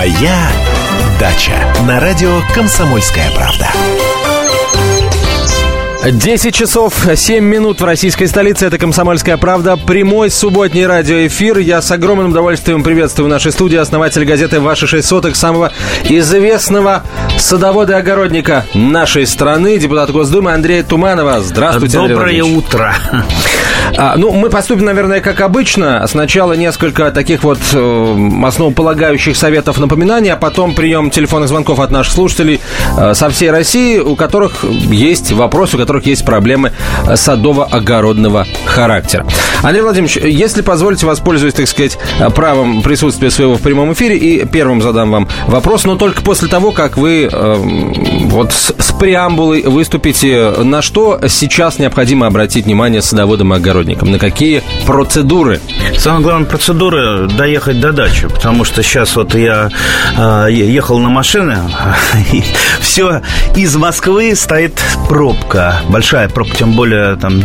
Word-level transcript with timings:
Моя 0.00 0.50
дача 1.20 1.52
на 1.86 2.00
радио 2.00 2.40
Комсомольская 2.54 3.30
правда. 3.32 3.68
10 6.10 6.54
часов 6.54 7.06
7 7.14 7.44
минут 7.44 7.82
в 7.82 7.84
российской 7.84 8.24
столице. 8.24 8.64
Это 8.64 8.78
«Комсомольская 8.78 9.36
правда». 9.36 9.76
Прямой 9.76 10.30
субботний 10.30 10.86
радиоэфир. 10.86 11.58
Я 11.58 11.82
с 11.82 11.90
огромным 11.90 12.30
удовольствием 12.30 12.82
приветствую 12.82 13.26
в 13.26 13.28
нашей 13.28 13.52
студии 13.52 13.76
основатель 13.76 14.24
газеты 14.24 14.58
«Ваши 14.58 14.86
шесть 14.86 15.08
соток», 15.08 15.36
самого 15.36 15.70
известного 16.04 17.04
садовода 17.36 17.92
и 17.92 17.96
огородника 17.96 18.64
нашей 18.72 19.26
страны, 19.26 19.76
депутат 19.76 20.10
Госдумы 20.12 20.52
Андрея 20.52 20.82
Туманова. 20.82 21.42
Здравствуйте, 21.42 21.98
Доброе 21.98 22.42
утро. 22.42 22.94
А, 23.96 24.14
ну, 24.16 24.32
мы 24.32 24.50
поступим, 24.50 24.84
наверное, 24.84 25.20
как 25.20 25.40
обычно. 25.40 26.06
Сначала 26.06 26.52
несколько 26.54 27.10
таких 27.10 27.44
вот 27.44 27.58
э, 27.72 28.28
основополагающих 28.44 29.36
советов 29.36 29.78
напоминаний, 29.78 30.30
а 30.30 30.36
потом 30.36 30.74
прием 30.74 31.10
телефонных 31.10 31.48
звонков 31.48 31.80
от 31.80 31.90
наших 31.90 32.12
слушателей 32.12 32.60
э, 32.98 33.14
со 33.14 33.30
всей 33.30 33.50
России, 33.50 33.98
у 33.98 34.16
которых 34.16 34.64
есть 34.64 35.32
вопросы, 35.32 35.76
у 35.76 35.78
которых 35.78 36.06
есть 36.06 36.24
проблемы 36.24 36.72
садово-огородного 37.06 38.46
характера. 38.64 39.26
Андрей 39.62 39.82
Владимирович, 39.82 40.16
если 40.16 40.62
позволите, 40.62 41.06
воспользуюсь, 41.06 41.54
так 41.54 41.68
сказать, 41.68 41.98
правом 42.34 42.82
присутствия 42.82 43.30
своего 43.30 43.56
в 43.56 43.60
прямом 43.60 43.92
эфире 43.92 44.16
и 44.16 44.46
первым 44.46 44.82
задам 44.82 45.10
вам 45.10 45.28
вопрос, 45.46 45.84
но 45.84 45.96
только 45.96 46.22
после 46.22 46.48
того, 46.48 46.70
как 46.70 46.96
вы 46.96 47.28
э, 47.30 47.54
вот 48.24 48.52
с, 48.52 48.74
с 48.78 48.92
преамбулой 48.92 49.62
выступите, 49.62 50.50
на 50.58 50.82
что 50.82 51.20
сейчас 51.28 51.78
необходимо 51.78 52.26
обратить 52.26 52.66
внимание 52.66 53.02
садоводам 53.02 53.54
и 53.54 53.56
огородникам, 53.56 53.79
на 53.84 54.18
какие 54.18 54.62
процедуры? 54.86 55.60
Самая 55.98 56.22
главная 56.22 56.46
процедура– 56.48 57.26
доехать 57.38 57.80
до 57.80 57.92
дачи, 57.92 58.28
потому 58.28 58.64
что 58.64 58.82
сейчас 58.82 59.16
вот 59.16 59.34
я 59.34 59.70
э, 60.16 60.46
ехал 60.50 60.98
на 60.98 61.08
машине, 61.08 61.58
и 62.32 62.42
все, 62.80 63.22
из 63.56 63.76
Москвы 63.76 64.34
стоит 64.34 64.80
пробка, 65.08 65.82
большая 65.88 66.28
пробка, 66.28 66.56
тем 66.56 66.72
более 66.72 67.16
там 67.16 67.42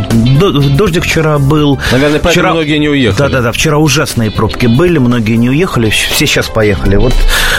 дождик 0.76 1.04
вчера 1.04 1.38
был. 1.38 1.78
Наверное, 1.92 2.20
вчера... 2.20 2.52
многие 2.52 2.78
не 2.78 2.88
уехали. 2.88 3.18
Да-да-да, 3.18 3.52
вчера 3.52 3.78
ужасные 3.78 4.30
пробки 4.30 4.66
были, 4.66 4.98
многие 4.98 5.36
не 5.36 5.50
уехали, 5.50 5.90
все 5.90 6.26
сейчас 6.26 6.46
поехали. 6.46 6.96
Вот 6.96 7.14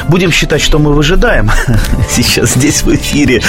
будем 0.07 0.31
считать, 0.31 0.61
что 0.61 0.79
мы 0.79 0.93
выжидаем 0.93 1.49
сейчас 2.09 2.53
здесь 2.53 2.83
в 2.83 2.93
эфире. 2.95 3.41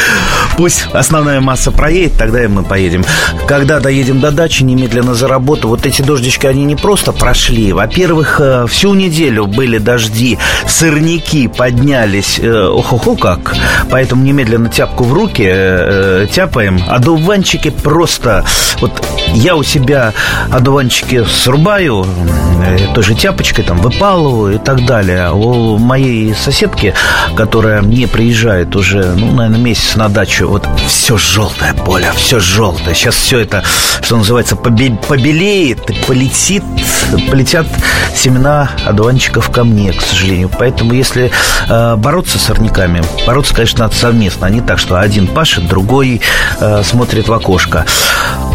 Пусть 0.57 0.87
основная 0.93 1.41
масса 1.41 1.71
проедет, 1.71 2.17
тогда 2.19 2.45
и 2.45 2.47
мы 2.47 2.63
поедем. 2.63 3.05
Когда 3.47 3.81
доедем 3.81 4.21
до 4.21 4.31
дачи, 4.31 4.63
немедленно 4.63 5.15
за 5.19 5.29
работу. 5.29 5.69
Вот 5.69 5.85
эти 5.85 6.03
дождички, 6.03 6.47
они 6.47 6.65
не 6.65 6.77
просто 6.77 7.13
прошли. 7.13 7.73
Во-первых, 7.73 8.41
э, 8.41 8.67
всю 8.69 8.95
неделю 8.95 9.47
были 9.47 9.79
дожди, 9.79 10.39
сырники 10.67 11.49
поднялись. 11.49 12.41
Ох-охо 12.41 13.17
как. 13.17 13.57
Поэтому 13.91 14.23
немедленно 14.23 14.69
тяпку 14.69 15.05
в 15.05 15.13
руки 15.13 15.45
э, 15.45 16.27
тяпаем. 16.31 16.81
Одуванчики 16.89 17.71
просто... 17.71 18.45
Вот 18.81 18.93
я 19.35 19.57
у 19.57 19.63
себя 19.63 20.13
одуванчики 20.51 21.25
срубаю, 21.25 22.07
э, 22.65 22.79
той 22.95 23.03
же 23.03 23.15
тяпочкой 23.15 23.65
там 23.65 23.79
выпалываю 23.79 24.57
и 24.57 24.59
так 24.59 24.85
далее. 24.87 25.33
У 25.33 25.79
моей 25.79 26.35
соседки, 26.35 26.95
которая 27.37 27.83
не 27.83 28.07
приезжает 28.07 28.75
уже, 28.77 29.15
ну, 29.15 29.33
наверное, 29.33 29.61
месяц 29.61 29.97
на 29.97 30.09
дачу, 30.09 30.49
вот 30.49 30.67
все 30.87 31.17
желтое 31.17 31.75
поле, 31.75 32.11
все 32.17 32.41
желтое. 32.41 32.95
Сейчас 32.95 33.15
все 33.15 33.41
это, 33.41 33.63
что 34.03 34.17
называется, 34.17 34.57
побелеет, 34.57 35.85
полетит, 36.07 36.65
полетят 37.31 37.67
семена 38.15 38.71
одуванчиков 38.87 39.51
ко 39.51 39.65
мне, 39.65 39.93
к 39.93 40.01
сожалению. 40.01 40.51
Поэтому, 40.59 40.93
если 40.93 41.31
э, 41.69 41.97
бороться 41.97 42.39
с 42.39 42.43
сорняками, 42.43 43.03
бороться, 43.27 43.55
конечно, 43.55 43.81
надо 43.81 43.95
совместно, 43.95 44.47
а 44.47 44.51
не 44.51 44.61
так, 44.61 44.79
что 44.79 44.99
один 44.99 45.27
пашет, 45.27 45.69
другой 45.69 46.21
э, 46.61 46.83
смотрит 46.83 47.29
в 47.29 47.33
окошко. 47.33 47.87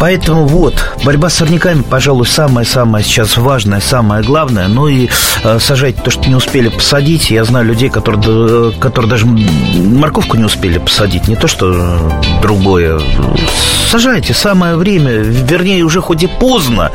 Поэтому 0.00 0.46
вот, 0.46 0.74
борьба 1.04 1.30
с 1.30 1.34
сорняками, 1.34 1.82
пожалуй, 1.82 2.26
самое-самое 2.26 3.04
сейчас 3.04 3.36
важное, 3.36 3.80
самое 3.80 4.22
главное. 4.22 4.68
Ну 4.68 4.88
и 4.88 5.08
э, 5.42 5.58
сажать 5.58 6.02
то, 6.02 6.10
что 6.10 6.28
не 6.28 6.34
успели 6.34 6.68
посадить. 6.68 7.30
Я 7.30 7.44
знаю 7.44 7.66
людей, 7.66 7.88
которые, 7.88 8.72
которые 8.72 9.10
даже 9.10 9.26
морковку 9.26 10.36
не 10.36 10.44
успели 10.44 10.78
посадить, 10.78 11.28
не 11.28 11.36
то 11.36 11.48
что 11.48 12.20
другое. 12.42 13.00
Сажайте, 13.90 14.34
самое 14.34 14.76
время, 14.76 15.12
вернее, 15.12 15.84
уже 15.84 16.00
хоть 16.00 16.22
и 16.22 16.26
поздно, 16.26 16.90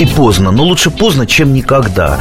и 0.00 0.06
поздно, 0.06 0.50
но 0.50 0.64
лучше 0.64 0.90
поздно, 0.90 1.26
чем 1.26 1.52
никогда. 1.52 2.18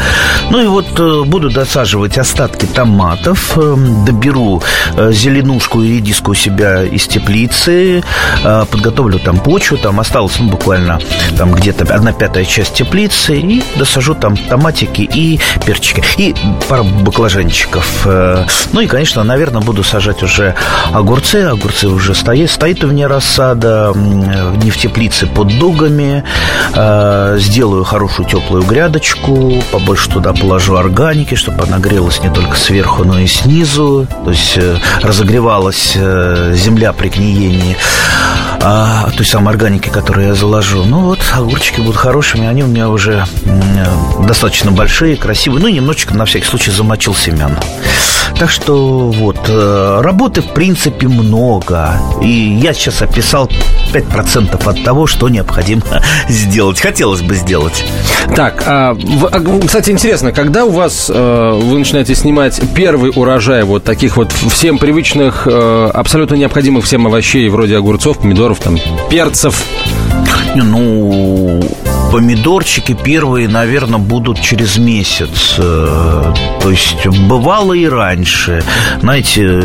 Ну 0.50 0.64
и 0.64 0.68
вот 0.68 1.00
э, 1.00 1.24
буду 1.26 1.50
досаживать 1.50 2.18
остатки 2.18 2.66
томатов, 2.66 3.58
э, 3.58 3.76
доберу 4.06 4.62
э, 4.96 5.12
зеленушку 5.12 5.82
и 5.82 5.98
редиску 5.98 6.32
у 6.32 6.34
себя 6.34 6.84
из 6.84 7.08
теплицы, 7.08 8.04
э, 8.44 8.66
подготовлю 8.70 9.20
там 9.20 9.40
почву, 9.40 9.78
там 9.78 10.00
осталось 10.00 10.40
ну, 10.40 10.50
буквально 10.50 11.00
там 11.38 11.54
где-то 11.54 11.84
одна 11.94 12.14
пятая 12.14 12.46
часть 12.46 12.74
теплицы 12.74 13.38
и 13.40 13.64
досажу 13.78 14.16
там 14.16 14.38
томатики 14.38 15.02
и 15.02 15.40
перчики. 15.66 16.04
И 16.18 16.36
пару 16.68 16.84
баклажанчиков. 16.84 18.08
Ну 18.74 18.82
и, 18.82 18.88
конечно, 18.88 19.24
наверное, 19.24 19.62
буду 19.62 19.84
сажать 19.84 20.24
уже 20.24 20.56
огурцы. 20.92 21.44
Огурцы 21.44 21.88
уже 21.88 22.16
стоят. 22.16 22.50
Стоит 22.50 22.84
у 22.84 22.88
меня 22.88 23.08
рассада 23.08 23.94
не 23.96 24.72
в 24.72 24.78
теплице 24.78 25.28
под 25.28 25.58
дугами. 25.60 26.24
Э, 26.76 27.38
сделаю 27.68 27.84
хорошую 27.84 28.28
теплую 28.30 28.64
грядочку. 28.64 29.62
Побольше 29.72 30.10
туда 30.10 30.32
положу 30.32 30.78
органики, 30.78 31.36
чтобы 31.36 31.64
она 31.64 31.80
грелась 31.80 32.22
не 32.22 32.30
только 32.30 32.56
сверху, 32.56 33.04
но 33.04 33.20
и 33.20 33.28
снизу. 33.28 34.08
То 34.24 34.32
есть 34.32 34.58
э, 34.58 34.78
разогревалась 35.02 35.94
земля 35.94 36.94
при 36.94 37.10
гниении 37.10 37.76
а, 38.62 39.10
той 39.16 39.26
самой 39.26 39.54
органики, 39.54 39.90
которую 39.90 40.28
я 40.28 40.34
заложу. 40.34 40.84
Ну 40.86 41.02
вот, 41.02 41.20
огурчики 41.36 41.80
будут 41.80 41.98
хорошими, 41.98 42.48
они 42.48 42.64
у 42.64 42.68
меня 42.68 42.90
уже 42.90 43.26
достаточно 44.26 44.72
большие, 44.72 45.16
красивые. 45.16 45.62
Ну, 45.62 45.68
немножечко, 45.68 46.14
на 46.14 46.26
всякий 46.26 46.46
случай, 46.46 46.72
замочил 46.72 47.16
семян. 47.16 47.58
Так 48.40 48.52
что 48.52 49.10
вот, 49.10 49.40
э, 49.48 50.00
работы 50.02 50.42
в 50.42 50.54
принципе 50.54 51.08
много. 51.08 52.00
И 52.22 52.30
я 52.62 52.74
сейчас 52.74 53.02
описал 53.02 53.50
5% 53.94 54.68
от 54.68 54.84
того, 54.84 55.08
что 55.08 55.28
необходимо 55.28 55.82
сделать. 56.30 56.80
Хотелось 56.80 57.22
бы 57.22 57.34
сделать. 57.36 57.84
Так, 58.36 58.64
а, 58.68 58.96
а 59.32 59.66
кстати, 59.66 59.90
интересно, 59.90 60.32
когда 60.32 60.66
у 60.66 60.70
вас 60.70 61.10
э, 61.12 61.60
вы 61.64 61.80
начинаете 61.80 62.14
снимать 62.14 62.62
первый 62.76 63.12
урожай 63.16 63.64
вот 63.64 63.84
таких 63.84 64.18
вот 64.18 64.32
всем 64.32 64.78
привычных, 64.78 65.48
э, 65.50 65.92
абсолютно 65.94 66.36
необходимых 66.36 66.86
всем 66.86 67.08
овощей, 67.08 67.50
вроде 67.50 67.78
огурцов, 67.78 68.20
помидоров, 68.20 68.47
там, 68.56 68.80
перцев? 69.10 69.66
Ну, 70.56 71.62
помидорчики 72.12 72.94
первые, 72.94 73.48
наверное, 73.48 74.00
будут 74.00 74.42
через 74.42 74.78
месяц. 74.78 75.56
Э, 75.58 76.34
то 76.62 76.70
есть 76.70 77.06
бывало 77.06 77.74
и 77.74 77.88
раньше. 77.88 78.64
Знаете, 79.02 79.62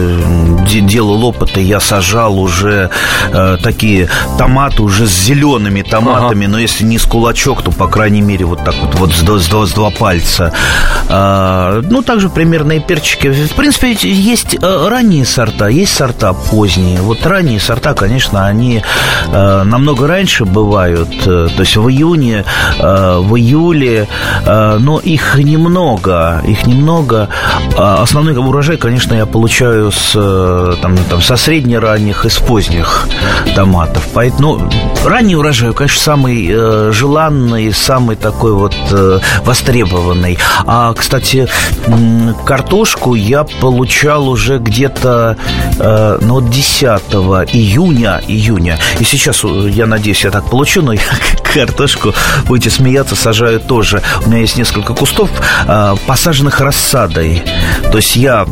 делал 0.66 1.24
опыты, 1.24 1.60
я 1.60 1.80
сажал 1.80 2.38
уже 2.38 2.90
э, 3.32 3.58
такие 3.62 4.08
томаты 4.38 4.82
уже 4.82 5.06
с 5.06 5.24
зелеными 5.24 5.82
томатами, 5.82 6.46
ага. 6.46 6.52
но 6.52 6.58
если 6.58 6.84
не 6.84 6.98
с 6.98 7.04
кулачок, 7.04 7.62
то, 7.62 7.70
по 7.70 7.88
крайней 7.88 8.22
мере, 8.22 8.44
вот 8.44 8.64
так 8.64 8.74
вот, 8.82 8.94
вот 8.96 9.12
с, 9.12 9.20
два, 9.20 9.38
с, 9.38 9.46
два, 9.46 9.66
с 9.66 9.72
два 9.72 9.90
пальца. 9.90 10.52
Э, 11.08 11.82
ну, 11.88 12.02
также 12.02 12.28
примерно 12.28 12.72
и 12.72 12.80
перчики. 12.80 13.28
В 13.28 13.54
принципе, 13.54 13.92
есть 13.92 14.56
э, 14.60 14.88
ранние 14.88 15.24
сорта, 15.24 15.68
есть 15.68 15.94
сорта 15.94 16.32
поздние. 16.32 17.00
Вот 17.00 17.24
ранние 17.26 17.60
сорта, 17.60 17.94
конечно, 17.94 18.46
они 18.46 18.82
э, 19.28 19.62
намного 19.62 20.06
раньше 20.06 20.44
бывают. 20.44 21.10
Э, 21.26 21.48
то 21.54 21.60
есть 21.60 21.76
в 21.76 21.88
июне 21.88 22.31
июне, 22.32 22.44
э, 22.78 23.18
в 23.20 23.36
июле, 23.36 24.08
э, 24.46 24.78
но 24.78 24.98
их 24.98 25.38
немного, 25.38 26.42
их 26.46 26.66
немного. 26.66 27.28
А 27.76 28.02
основной 28.02 28.34
урожай, 28.34 28.76
конечно, 28.76 29.14
я 29.14 29.26
получаю 29.26 29.90
с, 29.92 30.12
э, 30.14 30.74
там, 30.80 30.96
там, 31.10 31.22
со 31.22 31.36
средне-ранних 31.36 32.24
и 32.24 32.28
с 32.28 32.38
поздних 32.38 33.08
томатов. 33.54 34.02
Поэтому 34.14 34.42
ну, 34.42 34.70
ранний 35.04 35.36
урожай, 35.36 35.72
конечно, 35.72 36.00
самый 36.00 36.52
желанный, 36.92 37.72
самый 37.72 38.16
такой 38.16 38.52
вот 38.52 38.74
востребованный. 39.44 40.38
А, 40.66 40.92
кстати, 40.94 41.48
картошку 42.44 43.14
я 43.14 43.44
получал 43.44 44.28
уже 44.28 44.58
где-то 44.58 45.36
ну, 46.20 46.40
10 46.40 46.82
июня, 47.52 48.20
июня. 48.26 48.78
И 48.98 49.04
сейчас, 49.04 49.44
я 49.44 49.86
надеюсь, 49.86 50.24
я 50.24 50.30
так 50.30 50.48
получу, 50.50 50.82
но 50.82 50.92
я 50.92 51.00
картошку 51.54 52.14
будете 52.46 52.70
смеяться, 52.70 53.16
сажаю 53.16 53.60
тоже. 53.60 54.02
У 54.24 54.28
меня 54.28 54.40
есть 54.40 54.56
несколько 54.56 54.94
кустов, 54.94 55.30
а, 55.66 55.96
посаженных 56.06 56.60
рассадой. 56.60 57.42
То 57.90 57.98
есть 57.98 58.16
я 58.16 58.46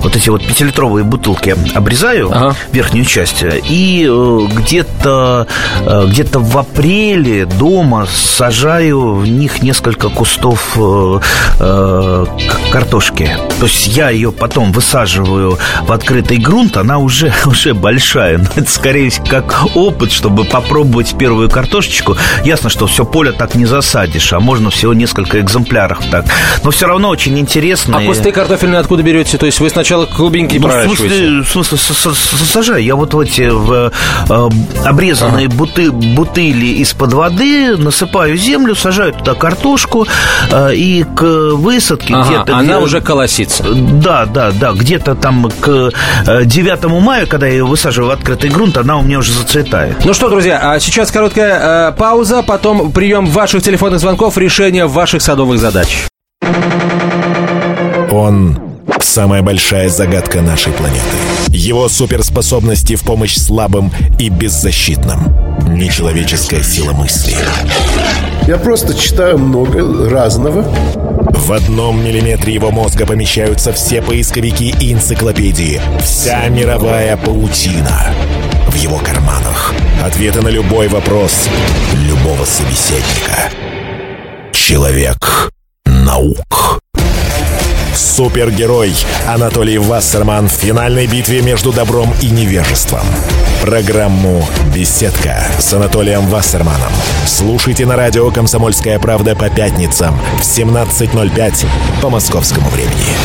вот 0.00 0.16
эти 0.16 0.28
вот 0.28 0.44
пятилитровые 0.46 1.04
бутылки 1.04 1.56
обрезаю, 1.74 2.30
ага. 2.30 2.56
верхнюю 2.72 3.04
часть, 3.04 3.42
и 3.42 4.06
э, 4.08 4.46
где-то 4.54 5.46
э, 5.80 6.06
где-то 6.08 6.38
в 6.40 6.56
апреле 6.58 7.46
дома 7.46 8.06
сажаю 8.06 9.14
в 9.14 9.26
них 9.26 9.62
несколько 9.62 10.08
кустов 10.08 10.76
э, 10.76 12.26
картошки. 12.70 13.36
То 13.58 13.66
есть 13.66 13.86
я 13.88 14.10
ее 14.10 14.32
потом 14.32 14.72
высаживаю 14.72 15.58
в 15.82 15.92
открытый 15.92 16.38
грунт, 16.38 16.76
она 16.76 16.98
уже, 16.98 17.32
уже 17.46 17.74
большая. 17.74 18.38
Но 18.38 18.48
это 18.54 18.70
скорее 18.70 19.10
как 19.28 19.66
опыт, 19.74 20.12
чтобы 20.12 20.44
попробовать 20.44 21.16
первую 21.18 21.50
картошечку. 21.50 22.16
Ясно, 22.44 22.65
что 22.68 22.86
все 22.86 23.04
поле 23.04 23.32
так 23.32 23.54
не 23.54 23.66
засадишь, 23.66 24.32
а 24.32 24.40
можно 24.40 24.70
всего 24.70 24.94
несколько 24.94 25.40
экземпляров 25.40 25.98
так. 26.10 26.24
Но 26.62 26.70
все 26.70 26.86
равно 26.86 27.08
очень 27.08 27.38
интересно. 27.38 27.98
А 27.98 28.00
кусты 28.02 28.32
картофельные 28.32 28.80
откуда 28.80 29.02
берете? 29.02 29.38
То 29.38 29.46
есть 29.46 29.60
вы 29.60 29.70
сначала 29.70 30.06
клубеньки 30.06 30.56
ну, 30.56 30.68
проращиваете? 30.68 31.42
В 31.42 31.48
смысле, 31.48 31.78
в 31.78 31.80
смысле 31.80 32.46
сажаю. 32.46 32.82
Я 32.82 32.96
вот 32.96 33.14
в 33.14 33.20
эти 33.20 33.48
в, 33.48 33.92
э, 34.28 34.48
обрезанные 34.84 35.46
ага. 35.46 35.54
буты, 35.54 35.90
бутыли 35.90 36.66
из-под 36.82 37.12
воды 37.12 37.76
насыпаю 37.76 38.36
землю, 38.36 38.74
сажаю 38.74 39.12
туда 39.12 39.34
картошку 39.34 40.06
э, 40.50 40.74
и 40.74 41.04
к 41.04 41.22
высадке 41.22 42.14
ага, 42.14 42.28
где-то... 42.28 42.56
Она 42.56 42.76
где, 42.76 42.84
уже 42.84 43.00
колосится. 43.00 43.64
Да, 43.64 44.26
да, 44.26 44.50
да. 44.52 44.72
Где-то 44.72 45.14
там 45.14 45.50
к 45.60 45.92
9 46.44 46.84
э, 46.84 46.88
мая, 46.88 47.26
когда 47.26 47.46
я 47.46 47.52
ее 47.52 47.64
высаживаю 47.64 48.10
в 48.10 48.12
открытый 48.12 48.50
грунт, 48.50 48.76
она 48.76 48.98
у 48.98 49.02
меня 49.02 49.18
уже 49.18 49.32
зацветает. 49.32 50.04
Ну 50.04 50.14
что, 50.14 50.28
друзья, 50.28 50.60
а 50.62 50.80
сейчас 50.80 51.10
короткая 51.10 51.90
э, 51.90 51.92
пауза, 51.92 52.42
потом 52.56 52.90
прием 52.90 53.26
ваших 53.26 53.62
телефонных 53.62 54.00
звонков, 54.00 54.38
решение 54.38 54.86
ваших 54.86 55.20
садовых 55.20 55.58
задач. 55.58 56.06
Он 58.10 58.58
самая 58.98 59.42
большая 59.42 59.90
загадка 59.90 60.40
нашей 60.40 60.72
планеты. 60.72 61.02
Его 61.48 61.86
суперспособности 61.90 62.96
в 62.96 63.02
помощь 63.02 63.36
слабым 63.36 63.92
и 64.18 64.30
беззащитным. 64.30 65.36
Нечеловеческая 65.68 66.62
сила 66.62 66.92
мысли. 66.92 67.36
Я 68.46 68.58
просто 68.58 68.94
читаю 68.94 69.38
много 69.38 70.08
разного. 70.08 70.62
В 70.62 71.52
одном 71.52 72.04
миллиметре 72.04 72.54
его 72.54 72.70
мозга 72.70 73.04
помещаются 73.04 73.72
все 73.72 74.00
поисковики 74.00 74.72
и 74.80 74.92
энциклопедии. 74.92 75.80
Вся 76.00 76.48
мировая 76.48 77.16
паутина. 77.16 78.14
В 78.68 78.74
его 78.76 78.98
карманах 78.98 79.74
ответы 80.04 80.42
на 80.42 80.48
любой 80.48 80.86
вопрос 80.86 81.48
любого 82.08 82.44
собеседника. 82.44 83.50
Человек 84.52 85.50
наук. 85.84 86.80
Супергерой 87.96 88.94
Анатолий 89.26 89.78
Вассерман 89.78 90.48
в 90.48 90.52
финальной 90.52 91.06
битве 91.06 91.40
между 91.40 91.72
добром 91.72 92.14
и 92.20 92.28
невежеством. 92.28 93.06
Программу 93.62 94.46
«Беседка» 94.74 95.42
с 95.58 95.72
Анатолием 95.72 96.26
Вассерманом. 96.26 96.92
Слушайте 97.26 97.86
на 97.86 97.96
радио 97.96 98.30
«Комсомольская 98.30 98.98
правда» 98.98 99.34
по 99.34 99.48
пятницам 99.48 100.18
в 100.38 100.42
17.05 100.42 101.66
по 102.02 102.10
московскому 102.10 102.68
времени. 102.68 103.16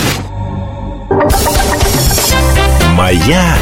«Моя 2.95 3.55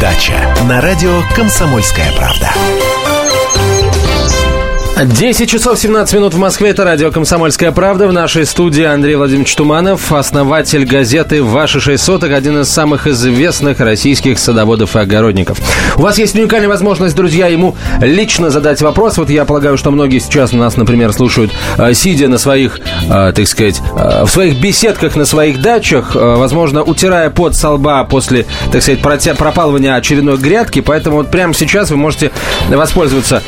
дача» 0.00 0.54
на 0.68 0.80
радио 0.80 1.22
«Комсомольская 1.34 2.12
правда». 2.12 2.50
10 5.04 5.50
часов 5.50 5.78
17 5.78 6.14
минут 6.14 6.32
в 6.32 6.38
Москве. 6.38 6.70
Это 6.70 6.82
радио 6.82 7.10
«Комсомольская 7.10 7.70
правда». 7.70 8.08
В 8.08 8.14
нашей 8.14 8.46
студии 8.46 8.82
Андрей 8.82 9.16
Владимирович 9.16 9.54
Туманов, 9.54 10.10
основатель 10.10 10.86
газеты 10.86 11.42
«Ваши 11.42 11.80
шесть 11.80 12.02
соток», 12.02 12.32
один 12.32 12.62
из 12.62 12.70
самых 12.70 13.06
известных 13.06 13.80
российских 13.80 14.38
садоводов 14.38 14.96
и 14.96 14.98
огородников. 14.98 15.58
У 15.96 16.00
вас 16.00 16.16
есть 16.16 16.34
уникальная 16.34 16.70
возможность, 16.70 17.14
друзья, 17.14 17.46
ему 17.46 17.76
лично 18.00 18.48
задать 18.48 18.80
вопрос. 18.80 19.18
Вот 19.18 19.28
я 19.28 19.44
полагаю, 19.44 19.76
что 19.76 19.90
многие 19.90 20.18
сейчас 20.18 20.52
нас, 20.52 20.78
например, 20.78 21.12
слушают, 21.12 21.52
э, 21.76 21.92
сидя 21.92 22.28
на 22.28 22.38
своих, 22.38 22.80
э, 23.10 23.32
так 23.36 23.46
сказать, 23.46 23.82
э, 23.94 24.24
в 24.24 24.30
своих 24.30 24.58
беседках 24.58 25.14
на 25.14 25.26
своих 25.26 25.60
дачах, 25.60 26.14
возможно, 26.14 26.82
утирая 26.82 27.28
под 27.28 27.54
со 27.54 27.72
лба 27.72 28.02
после, 28.04 28.46
так 28.72 28.80
сказать, 28.82 29.02
пропалывания 29.02 29.94
очередной 29.94 30.38
грядки. 30.38 30.80
Поэтому 30.80 31.18
вот 31.18 31.30
прямо 31.30 31.52
сейчас 31.52 31.90
вы 31.90 31.98
можете 31.98 32.30
воспользоваться, 32.70 33.42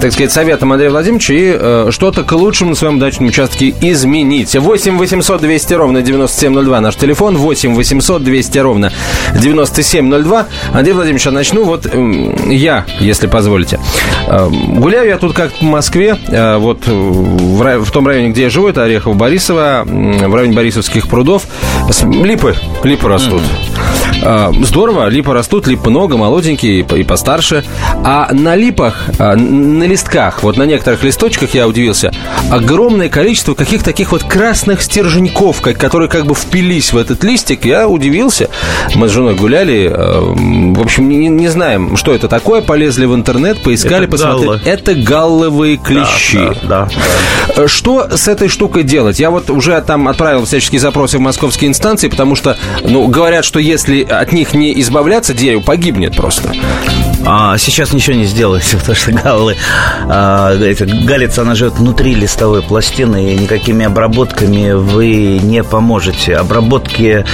так 0.00 0.12
сказать, 0.12 0.32
советом 0.32 0.72
Андрея 0.72 0.87
Андрея 0.88 0.90
Владимировича 0.90 1.34
и 1.34 1.56
э, 1.58 1.90
что-то 1.90 2.22
к 2.24 2.32
лучшему 2.32 2.70
на 2.70 2.76
своем 2.76 2.98
дачном 2.98 3.28
участке 3.28 3.74
изменить. 3.80 4.54
8 4.54 4.96
800 4.96 5.40
200 5.40 5.74
ровно 5.74 6.02
9702 6.02 6.80
наш 6.80 6.96
телефон. 6.96 7.36
8 7.36 7.74
800 7.74 8.22
200 8.22 8.58
ровно 8.58 8.92
9702. 9.34 10.46
Андрей 10.72 10.92
Владимирович, 10.94 11.26
я 11.26 11.32
начну. 11.32 11.64
Вот 11.64 11.86
э, 11.86 12.34
я, 12.48 12.86
если 13.00 13.26
позволите. 13.26 13.78
Э, 14.28 14.48
гуляю 14.48 15.08
я 15.08 15.18
тут 15.18 15.34
как 15.34 15.52
в 15.52 15.62
Москве, 15.62 16.16
э, 16.28 16.56
вот 16.56 16.86
в, 16.86 17.84
в 17.84 17.90
том 17.90 18.06
районе, 18.06 18.30
где 18.30 18.42
я 18.42 18.50
живу, 18.50 18.68
это 18.68 18.86
Орехово-Борисово, 18.86 19.84
в 20.26 20.34
районе 20.34 20.54
Борисовских 20.54 21.08
прудов. 21.08 21.46
Липы, 22.02 22.54
липы 22.82 23.08
растут. 23.08 23.42
Mm-hmm. 23.42 24.64
Здорово, 24.64 25.08
липы 25.08 25.32
растут, 25.32 25.66
лип 25.66 25.86
много, 25.86 26.16
молоденькие 26.16 26.80
и 26.80 27.02
постарше. 27.04 27.64
А 28.04 28.28
на 28.32 28.56
липах, 28.56 29.04
а, 29.18 29.36
на 29.36 29.84
листках, 29.84 30.42
вот 30.42 30.56
на 30.56 30.64
некоторых 30.64 30.77
листочках 31.02 31.54
я 31.54 31.66
удивился, 31.66 32.12
огромное 32.50 33.08
количество 33.08 33.54
каких-то 33.54 33.86
таких 33.86 34.12
вот 34.12 34.24
красных 34.24 34.82
стерженьков, 34.82 35.60
которые 35.60 36.08
как 36.08 36.26
бы 36.26 36.34
впились 36.34 36.92
в 36.92 36.96
этот 36.96 37.24
листик. 37.24 37.64
Я 37.64 37.88
удивился. 37.88 38.50
Мы 38.94 39.08
с 39.08 39.12
женой 39.12 39.34
гуляли, 39.34 39.90
а, 39.92 40.20
в 40.20 40.80
общем, 40.80 41.08
не, 41.08 41.28
не 41.28 41.48
знаем, 41.48 41.96
что 41.96 42.14
это 42.14 42.28
такое. 42.28 42.60
Полезли 42.62 43.06
в 43.06 43.14
интернет, 43.14 43.62
поискали, 43.62 44.04
это 44.04 44.12
посмотрели. 44.12 44.46
Галлы. 44.46 44.60
Это 44.64 44.94
галловые 44.94 45.76
клещи. 45.76 46.38
Да, 46.62 46.86
да, 46.86 46.88
да. 47.56 47.68
Что 47.68 48.16
с 48.16 48.28
этой 48.28 48.48
штукой 48.48 48.82
делать? 48.82 49.18
Я 49.18 49.30
вот 49.30 49.50
уже 49.50 49.80
там 49.82 50.08
отправил 50.08 50.44
всяческие 50.44 50.80
запросы 50.80 51.18
в 51.18 51.20
московские 51.20 51.68
инстанции, 51.68 52.08
потому 52.08 52.34
что, 52.34 52.56
ну, 52.84 53.06
говорят, 53.08 53.44
что 53.44 53.58
если 53.58 54.02
от 54.02 54.32
них 54.32 54.54
не 54.54 54.78
избавляться, 54.80 55.34
дерево 55.34 55.60
погибнет 55.60 56.16
просто. 56.16 56.52
А, 57.26 57.58
сейчас 57.58 57.92
ничего 57.92 58.16
не 58.16 58.24
сделаете, 58.24 58.76
потому 58.78 58.94
что 58.94 59.12
галлы, 59.12 59.56
а, 60.08 60.54
эта 60.54 60.86
галица, 60.86 61.42
она 61.42 61.54
живет 61.54 61.74
внутри 61.74 62.14
листовой 62.14 62.62
пластины, 62.62 63.32
и 63.32 63.36
никакими 63.36 63.84
обработками 63.84 64.72
вы 64.72 65.38
не 65.42 65.62
поможете. 65.62 66.36
Обработки 66.36 67.24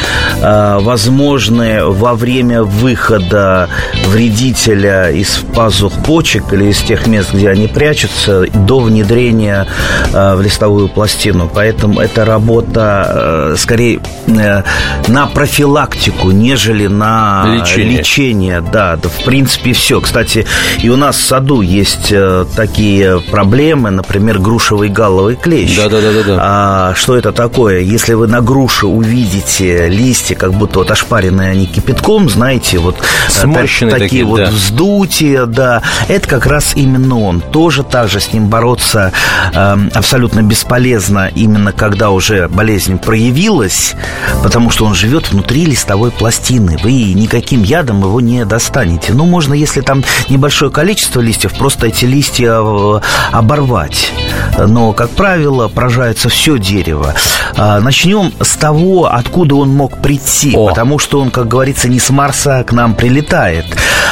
а, 0.42 0.78
возможны 0.80 1.84
во 1.84 2.14
время 2.14 2.62
выхода 2.62 3.68
вредителя 4.08 5.10
из 5.10 5.38
пазух 5.54 5.92
почек 6.04 6.52
или 6.52 6.66
из 6.66 6.78
тех 6.78 7.06
мест, 7.06 7.32
где 7.32 7.50
они 7.50 7.68
прячутся, 7.68 8.44
до 8.52 8.80
внедрения 8.80 9.66
а, 10.12 10.36
в 10.36 10.42
листовую 10.42 10.88
пластину. 10.88 11.50
Поэтому 11.52 12.00
эта 12.00 12.24
работа 12.24 13.04
а, 13.06 13.54
скорее 13.56 14.00
а, 14.28 14.64
на 15.08 15.26
профилактику, 15.26 16.30
нежели 16.30 16.86
на 16.86 17.44
лечение. 17.46 17.98
лечение. 17.98 18.60
Да, 18.60 18.96
да, 18.96 19.08
в 19.08 19.24
принципе, 19.24 19.73
все. 19.74 20.00
Кстати, 20.00 20.46
и 20.82 20.88
у 20.88 20.96
нас 20.96 21.16
в 21.16 21.24
саду 21.24 21.60
есть 21.60 22.08
э, 22.10 22.46
такие 22.56 23.20
проблемы, 23.30 23.90
например, 23.90 24.38
грушевый 24.38 24.88
галловый 24.88 25.36
клещ. 25.36 25.76
Да, 25.76 25.88
да, 25.88 26.00
да, 26.00 26.12
да. 26.12 26.22
да. 26.22 26.38
А, 26.40 26.94
что 26.94 27.16
это 27.16 27.32
такое? 27.32 27.80
Если 27.80 28.14
вы 28.14 28.26
на 28.26 28.40
груше 28.40 28.86
увидите 28.86 29.88
листья, 29.88 30.34
как 30.34 30.54
будто 30.54 30.80
вот 30.80 30.90
ошпаренные 30.90 31.50
они 31.50 31.66
кипятком, 31.66 32.28
знаете, 32.28 32.78
вот 32.78 32.96
э, 32.96 33.30
Сморщенные 33.30 33.92
такие, 33.92 34.08
такие 34.08 34.24
вот 34.24 34.36
да. 34.38 34.50
вздутия, 34.50 35.46
да, 35.46 35.82
это 36.08 36.28
как 36.28 36.46
раз 36.46 36.72
именно 36.74 37.20
он. 37.20 37.40
Тоже 37.40 37.82
так 37.82 38.08
же 38.08 38.20
с 38.20 38.32
ним 38.32 38.48
бороться 38.48 39.12
э, 39.54 39.76
абсолютно 39.94 40.42
бесполезно, 40.42 41.30
именно 41.34 41.72
когда 41.72 42.10
уже 42.10 42.48
болезнь 42.48 42.98
проявилась, 42.98 43.94
потому 44.42 44.70
что 44.70 44.84
он 44.84 44.94
живет 44.94 45.30
внутри 45.30 45.66
листовой 45.66 46.10
пластины. 46.10 46.78
Вы 46.82 47.12
никаким 47.14 47.62
ядом 47.62 48.00
его 48.00 48.20
не 48.20 48.44
достанете. 48.44 49.12
Ну, 49.12 49.24
можно, 49.26 49.54
если 49.64 49.80
там 49.80 50.04
небольшое 50.28 50.70
количество 50.70 51.20
листьев, 51.20 51.54
просто 51.54 51.86
эти 51.86 52.04
листья 52.04 52.60
э, 52.60 53.00
оборвать. 53.32 54.12
Но, 54.58 54.92
как 54.92 55.10
правило, 55.10 55.68
поражается 55.68 56.28
все 56.28 56.58
дерево. 56.58 57.14
А, 57.56 57.80
начнем 57.80 58.32
с 58.40 58.56
того, 58.56 59.06
откуда 59.10 59.56
он 59.56 59.70
мог 59.70 60.02
прийти, 60.02 60.54
О. 60.54 60.68
потому 60.68 60.98
что 60.98 61.20
он, 61.20 61.30
как 61.30 61.48
говорится, 61.48 61.88
не 61.88 61.98
с 61.98 62.10
Марса 62.10 62.62
к 62.64 62.72
нам 62.72 62.94
прилетает. 62.94 63.64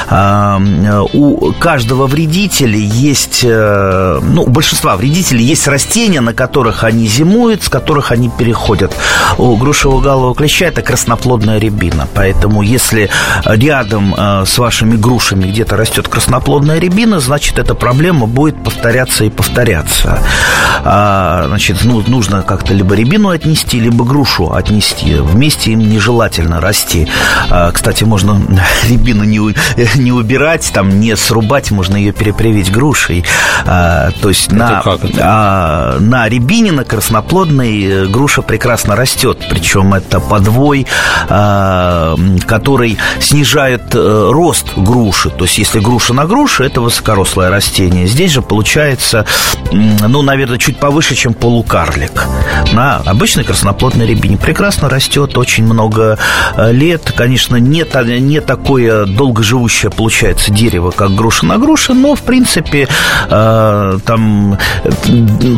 А, 0.08 0.60
у 1.12 1.52
каждого 1.52 2.06
вредителя 2.06 2.78
есть, 2.78 3.40
э, 3.44 4.20
ну, 4.22 4.44
у 4.44 4.48
большинства 4.48 4.96
вредителей 4.96 5.44
есть 5.44 5.68
растения, 5.68 6.20
на 6.20 6.32
которых 6.32 6.84
они 6.84 7.06
зимуют, 7.06 7.62
с 7.62 7.68
которых 7.68 8.10
они 8.10 8.30
переходят. 8.30 8.92
У 9.38 9.54
грушевого 9.56 10.00
галового 10.00 10.34
клеща 10.34 10.66
это 10.66 10.82
красноплодная 10.82 11.58
рябина. 11.58 12.08
Поэтому, 12.14 12.62
если 12.62 13.10
рядом 13.44 14.14
э, 14.16 14.44
с 14.46 14.58
вашими 14.58 14.96
грушами 14.96 15.41
пестицидами 15.42 15.50
где-то 15.50 15.76
растет 15.76 16.08
красноплодная 16.08 16.78
рябина, 16.78 17.20
значит, 17.20 17.58
эта 17.58 17.74
проблема 17.74 18.26
будет 18.26 18.62
повторяться 18.62 19.24
и 19.24 19.30
повторяться. 19.30 20.18
А, 20.84 21.44
значит, 21.48 21.84
ну, 21.84 22.02
нужно 22.06 22.42
как-то 22.42 22.74
либо 22.74 22.94
рябину 22.94 23.28
отнести, 23.28 23.78
либо 23.80 24.04
грушу 24.04 24.52
отнести. 24.52 25.14
Вместе 25.14 25.72
им 25.72 25.80
нежелательно 25.80 26.60
расти. 26.60 27.08
А, 27.50 27.70
кстати, 27.72 28.04
можно 28.04 28.40
рябину 28.88 29.24
не, 29.24 29.38
не 29.96 30.12
убирать, 30.12 30.70
там, 30.72 31.00
не 31.00 31.16
срубать, 31.16 31.70
можно 31.70 31.96
ее 31.96 32.12
перепривить 32.12 32.72
грушей. 32.72 33.24
А, 33.66 34.10
то 34.20 34.28
есть 34.28 34.46
это 34.46 34.56
на, 34.56 34.82
как 34.82 35.04
это? 35.04 35.20
А, 35.22 35.98
на 36.00 36.28
рябине, 36.28 36.72
на 36.72 36.84
красноплодной 36.84 37.84
э, 37.84 38.06
груша 38.06 38.42
прекрасно 38.42 38.96
растет. 38.96 39.38
Причем 39.50 39.94
это 39.94 40.20
подвой, 40.20 40.86
а, 41.28 42.16
который 42.46 42.98
снижает 43.20 43.94
э, 43.94 44.28
рост 44.32 44.66
груши. 44.76 45.31
То 45.38 45.44
есть, 45.44 45.58
если 45.58 45.80
груша 45.80 46.14
на 46.14 46.26
груше, 46.26 46.64
это 46.64 46.80
высокорослое 46.80 47.50
растение. 47.50 48.06
Здесь 48.06 48.32
же 48.32 48.42
получается, 48.42 49.26
ну, 49.70 50.22
наверное, 50.22 50.58
чуть 50.58 50.78
повыше, 50.78 51.14
чем 51.14 51.34
полукарлик. 51.34 52.24
На 52.72 52.98
обычной 52.98 53.44
красноплодной 53.44 54.06
рябине 54.06 54.36
прекрасно 54.36 54.88
растет, 54.88 55.36
очень 55.36 55.64
много 55.64 56.18
э, 56.56 56.72
лет. 56.72 57.12
Конечно, 57.16 57.56
не, 57.56 57.84
не 58.20 58.40
такое 58.40 59.06
долгоживущее 59.06 59.90
получается 59.90 60.50
дерево, 60.52 60.90
как 60.90 61.14
груша 61.14 61.46
на 61.46 61.58
груше, 61.58 61.94
но, 61.94 62.14
в 62.14 62.22
принципе, 62.22 62.88
э, 63.28 63.98
там 64.04 64.58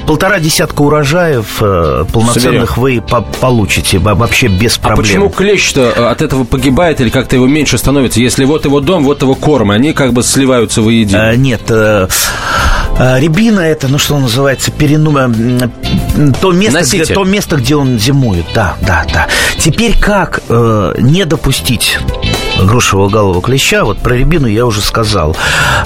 полтора 0.06 0.38
десятка 0.38 0.82
урожаев 0.82 1.58
полноценных 1.58 2.70
Соберем. 2.74 3.02
вы 3.10 3.20
получите 3.40 3.98
вообще 3.98 4.48
без 4.48 4.76
а 4.78 4.88
проблем. 4.88 4.98
А 4.98 5.02
почему 5.02 5.28
клещ-то 5.28 6.10
от 6.10 6.22
этого 6.22 6.44
погибает 6.44 7.00
или 7.00 7.10
как-то 7.10 7.36
его 7.36 7.46
меньше 7.46 7.78
становится, 7.78 8.20
если 8.20 8.44
вот 8.44 8.64
его 8.64 8.80
дом, 8.80 9.04
вот 9.04 9.22
его 9.22 9.34
корм, 9.34 9.63
они 9.70 9.92
как 9.92 10.12
бы 10.12 10.22
сливаются 10.22 10.82
воедино? 10.82 11.28
А, 11.28 11.36
нет, 11.36 11.62
а, 11.70 12.08
рябина 13.18 13.60
это, 13.60 13.88
ну 13.88 13.98
что 13.98 14.18
называется, 14.18 14.70
перенум... 14.70 15.16
то 16.40 16.52
место, 16.52 16.82
где, 16.82 17.04
то 17.04 17.24
место, 17.24 17.56
где 17.56 17.76
он 17.76 17.98
зимует, 17.98 18.46
да, 18.54 18.76
да, 18.82 19.04
да. 19.12 19.26
Теперь 19.58 19.98
как 19.98 20.42
э, 20.48 20.94
не 20.98 21.24
допустить 21.24 21.98
грушевого 22.62 23.08
голового 23.08 23.42
клеща, 23.42 23.84
вот 23.84 23.98
про 23.98 24.14
рябину 24.14 24.46
я 24.46 24.66
уже 24.66 24.80
сказал. 24.80 25.36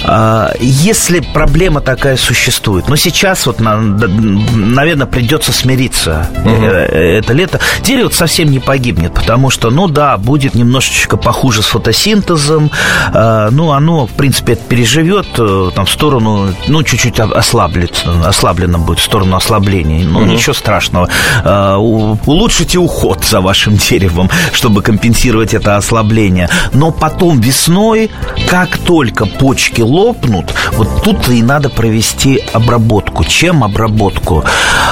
А, 0.05 0.53
если 0.61 1.21
проблема 1.21 1.81
такая 1.81 2.17
существует, 2.17 2.89
но 2.89 2.97
сейчас 2.97 3.47
вот, 3.47 3.61
наверное, 3.61 5.07
придется 5.07 5.53
смириться 5.53 6.29
угу. 6.45 6.65
это 6.65 7.33
лето, 7.33 7.61
дерево 7.83 8.11
совсем 8.11 8.51
не 8.51 8.59
погибнет, 8.59 9.15
потому 9.15 9.51
что, 9.51 9.71
ну 9.71 9.89
да, 9.89 10.17
будет 10.17 10.55
немножечко 10.55 11.17
похуже 11.17 11.63
с 11.63 11.67
фотосинтезом, 11.67 12.71
а, 13.13 13.51
ну, 13.51 13.73
оно, 13.73 14.07
в 14.07 14.13
принципе, 14.13 14.55
это 14.55 14.63
переживет 14.65 15.27
э, 15.39 15.71
там 15.75 15.87
в 15.87 15.91
сторону, 15.91 16.49
ну, 16.67 16.83
чуть-чуть 16.83 17.21
ослаблет, 17.21 18.05
ослаблено 18.25 18.79
будет, 18.79 18.99
в 18.99 19.03
сторону 19.03 19.37
ослабления, 19.37 20.05
ну, 20.05 20.21
угу. 20.21 20.27
ничего 20.27 20.55
страшного. 20.55 21.09
А, 21.45 21.77
улучшите 21.79 22.79
уход 22.79 23.25
за 23.25 23.41
вашим 23.41 23.77
деревом, 23.77 24.31
чтобы 24.53 24.83
компенсировать 24.83 25.55
это 25.55 25.77
ослабление 25.77 26.49
но 26.73 26.91
потом 26.91 27.41
весной, 27.41 28.11
как 28.49 28.79
только 28.79 29.27
почки 29.27 29.81
лопнут, 29.81 30.53
вот 30.73 31.03
тут 31.03 31.29
и 31.29 31.43
надо 31.43 31.69
провести 31.69 32.43
обработку. 32.53 33.25
Чем 33.25 33.65
обработку? 33.65 34.45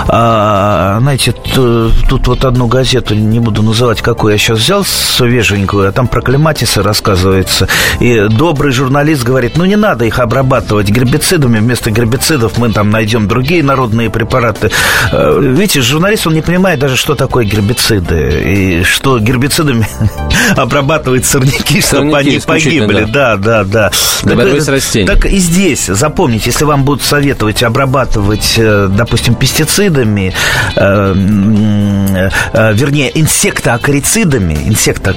А, 0.08 0.98
знаете, 1.00 1.32
тут 1.56 2.26
вот 2.26 2.44
одну 2.44 2.66
газету, 2.66 3.14
не 3.14 3.40
буду 3.40 3.62
называть, 3.62 4.02
какую 4.02 4.32
я 4.32 4.38
сейчас 4.38 4.58
взял, 4.58 4.84
свеженькую, 4.84 5.88
а 5.88 5.92
там 5.92 6.08
про 6.08 6.20
клематисы 6.20 6.82
рассказывается. 6.82 7.68
И 8.00 8.26
добрый 8.28 8.72
журналист 8.72 9.24
говорит, 9.24 9.56
ну 9.56 9.64
не 9.64 9.76
надо 9.76 10.04
их 10.04 10.18
обрабатывать 10.18 10.88
гербицидами, 10.88 11.58
вместо 11.58 11.90
гербицидов 11.90 12.58
мы 12.58 12.72
там 12.72 12.90
найдем 12.90 13.28
другие 13.28 13.62
народные 13.62 14.10
препараты. 14.10 14.70
А, 15.12 15.38
видите, 15.38 15.80
журналист, 15.80 16.26
он 16.26 16.34
не 16.34 16.42
понимает 16.42 16.78
даже, 16.78 16.96
что 16.96 17.14
такое 17.14 17.44
гербициды, 17.44 18.42
и 18.44 18.84
что 18.84 19.18
гербицидами 19.18 19.86
обрабатывает 20.56 21.24
сорняки 21.24 21.80
чтобы 21.80 22.18
они 22.18 22.38
погибли. 22.38 23.06
Да, 23.08 23.36
да, 23.36 23.64
да. 23.64 23.90
Борьбы 24.22 24.60
с 24.60 24.68
растениями. 24.68 25.14
Так 25.14 25.26
и 25.26 25.38
здесь, 25.38 25.86
запомните, 25.86 26.50
если 26.50 26.64
вам 26.64 26.84
будут 26.84 27.02
советовать 27.02 27.62
обрабатывать, 27.62 28.54
э, 28.56 28.88
допустим, 28.90 29.34
пестицидами, 29.34 30.34
э, 30.74 31.06
э, 31.06 31.14
вернее, 31.46 33.18
инсектоакарицидами, 33.18 34.54
инсекто, 34.54 35.14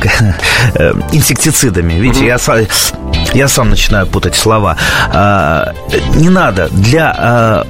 инсектицидами, 1.12 1.94
видите, 1.94 2.26
я, 2.26 2.38
я 3.34 3.48
сам 3.48 3.70
начинаю 3.70 4.08
путать 4.08 4.36
слова. 4.36 4.78
Не 6.16 6.30
надо. 6.30 6.70
Для 6.70 7.66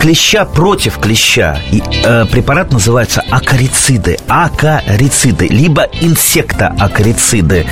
клеща 0.00 0.44
против 0.44 0.98
клеща 0.98 1.58
э, 2.04 2.26
препарат 2.30 2.72
называется 2.72 3.22
акарициды. 3.30 4.18
Акарициды, 4.28 5.48
либо 5.48 5.86
инсектоакарициды. 6.00 7.66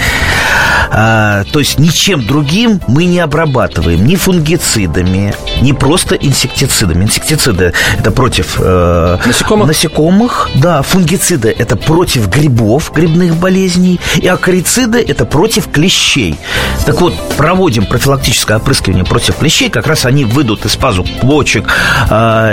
А, 0.95 1.45
то 1.45 1.59
есть 1.59 1.78
ничем 1.78 2.26
другим 2.26 2.81
мы 2.87 3.07
не 3.07 3.21
обрабатываем, 3.21 4.04
ни 4.04 4.16
фунгицидами, 4.16 5.35
ни 5.62 5.73
просто 5.73 6.14
инсектицидами. 6.16 7.04
Инсектициды 7.04 7.73
это 7.99 8.11
против 8.11 8.57
э, 8.59 9.19
насекомых? 9.25 9.69
насекомых, 9.69 10.50
да, 10.54 10.83
фунгициды 10.83 11.54
это 11.57 11.76
против 11.76 12.28
грибов, 12.28 12.92
грибных 12.95 13.37
болезней, 13.37 14.00
и 14.16 14.26
акарициды 14.26 15.00
это 15.00 15.25
против 15.25 15.71
клещей. 15.71 16.37
Так 16.85 17.00
вот, 17.00 17.14
проводим 17.37 17.87
профилактическое 17.87 18.59
опрыскивание 18.59 19.04
против 19.04 19.37
клещей, 19.37 19.71
как 19.71 19.87
раз 19.87 20.04
они 20.04 20.25
выйдут 20.25 20.66
из 20.66 20.76
пазух 20.76 21.07
почек 21.23 21.64
э, 21.66 22.01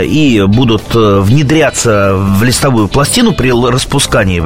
и 0.05 0.43
будут 0.47 0.83
э, 0.95 1.19
внедряться 1.21 2.13
в 2.15 2.43
листовую 2.43 2.87
пластину 2.87 3.33
при 3.33 3.51
распускании 3.51 4.41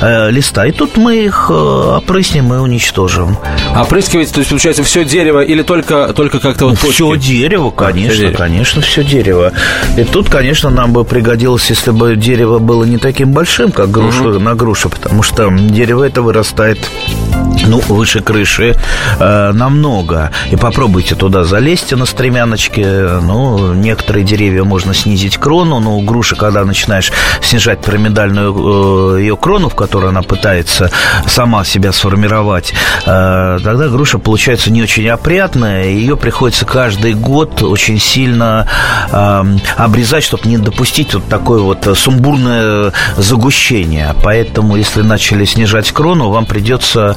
э, 0.00 0.30
листа. 0.30 0.66
И 0.66 0.72
тут 0.72 0.96
мы 0.96 1.16
их 1.16 1.46
э, 1.50 1.52
опрыснем 1.52 2.52
и 2.52 2.56
уничтожим. 2.58 3.36
Опрыскивается, 3.76 4.34
то 4.34 4.40
есть, 4.40 4.50
получается, 4.50 4.82
все 4.82 5.04
дерево 5.04 5.40
или 5.40 5.62
только, 5.62 6.12
только 6.14 6.40
как-то 6.40 6.68
вот? 6.68 6.78
Все 6.78 7.16
дерево, 7.16 7.70
конечно, 7.70 8.12
все 8.12 8.22
дерево. 8.22 8.36
конечно, 8.36 8.82
все 8.82 9.04
дерево. 9.04 9.52
И 9.96 10.04
тут, 10.04 10.28
конечно, 10.28 10.70
нам 10.70 10.92
бы 10.92 11.04
пригодилось, 11.04 11.68
если 11.70 11.90
бы 11.90 12.16
дерево 12.16 12.58
было 12.58 12.84
не 12.84 12.98
таким 12.98 13.32
большим, 13.32 13.72
как 13.72 13.90
груша 13.90 14.24
угу. 14.24 14.38
на 14.38 14.54
груше, 14.54 14.88
потому 14.88 15.22
что 15.22 15.50
дерево 15.50 16.04
это 16.04 16.22
вырастает 16.22 16.78
ну, 17.66 17.78
выше 17.80 18.20
крыши 18.20 18.76
э, 19.18 19.52
намного. 19.52 20.30
И 20.50 20.56
попробуйте 20.56 21.14
туда 21.14 21.44
залезть 21.44 21.92
на 21.92 22.06
стремяночке. 22.06 22.86
Ну, 23.22 23.72
некоторые 23.74 24.24
деревья 24.24 24.64
можно 24.64 24.94
снизить 24.94 25.36
крону, 25.36 25.80
но 25.80 25.96
у 25.96 26.02
груши, 26.02 26.36
когда 26.36 26.64
начинаешь 26.64 27.12
снижать 27.42 27.80
пирамидальную 27.80 29.16
э, 29.16 29.20
ее 29.20 29.36
крону, 29.36 29.68
в 29.68 29.74
которой 29.74 30.10
она 30.10 30.22
пытается 30.22 30.90
сама 31.26 31.64
себя 31.64 31.92
сформировать, 31.92 32.72
э, 33.06 33.58
тогда 33.62 33.88
груша 33.88 34.18
получается 34.18 34.70
не 34.70 34.82
очень 34.82 35.08
опрятная. 35.08 35.84
Ее 35.84 36.16
приходится 36.16 36.66
каждый 36.66 37.14
год 37.14 37.62
очень 37.62 37.98
сильно 37.98 38.66
э, 39.10 39.44
обрезать, 39.76 40.24
чтобы 40.24 40.48
не 40.48 40.58
допустить 40.58 41.14
вот 41.14 41.28
такое 41.28 41.60
вот 41.60 41.86
сумбурное 41.96 42.92
загущение. 43.16 44.14
Поэтому, 44.22 44.76
если 44.76 45.02
начали 45.02 45.44
снижать 45.44 45.92
крону, 45.92 46.30
вам 46.30 46.46
придется 46.46 47.04
Э, 47.04 47.14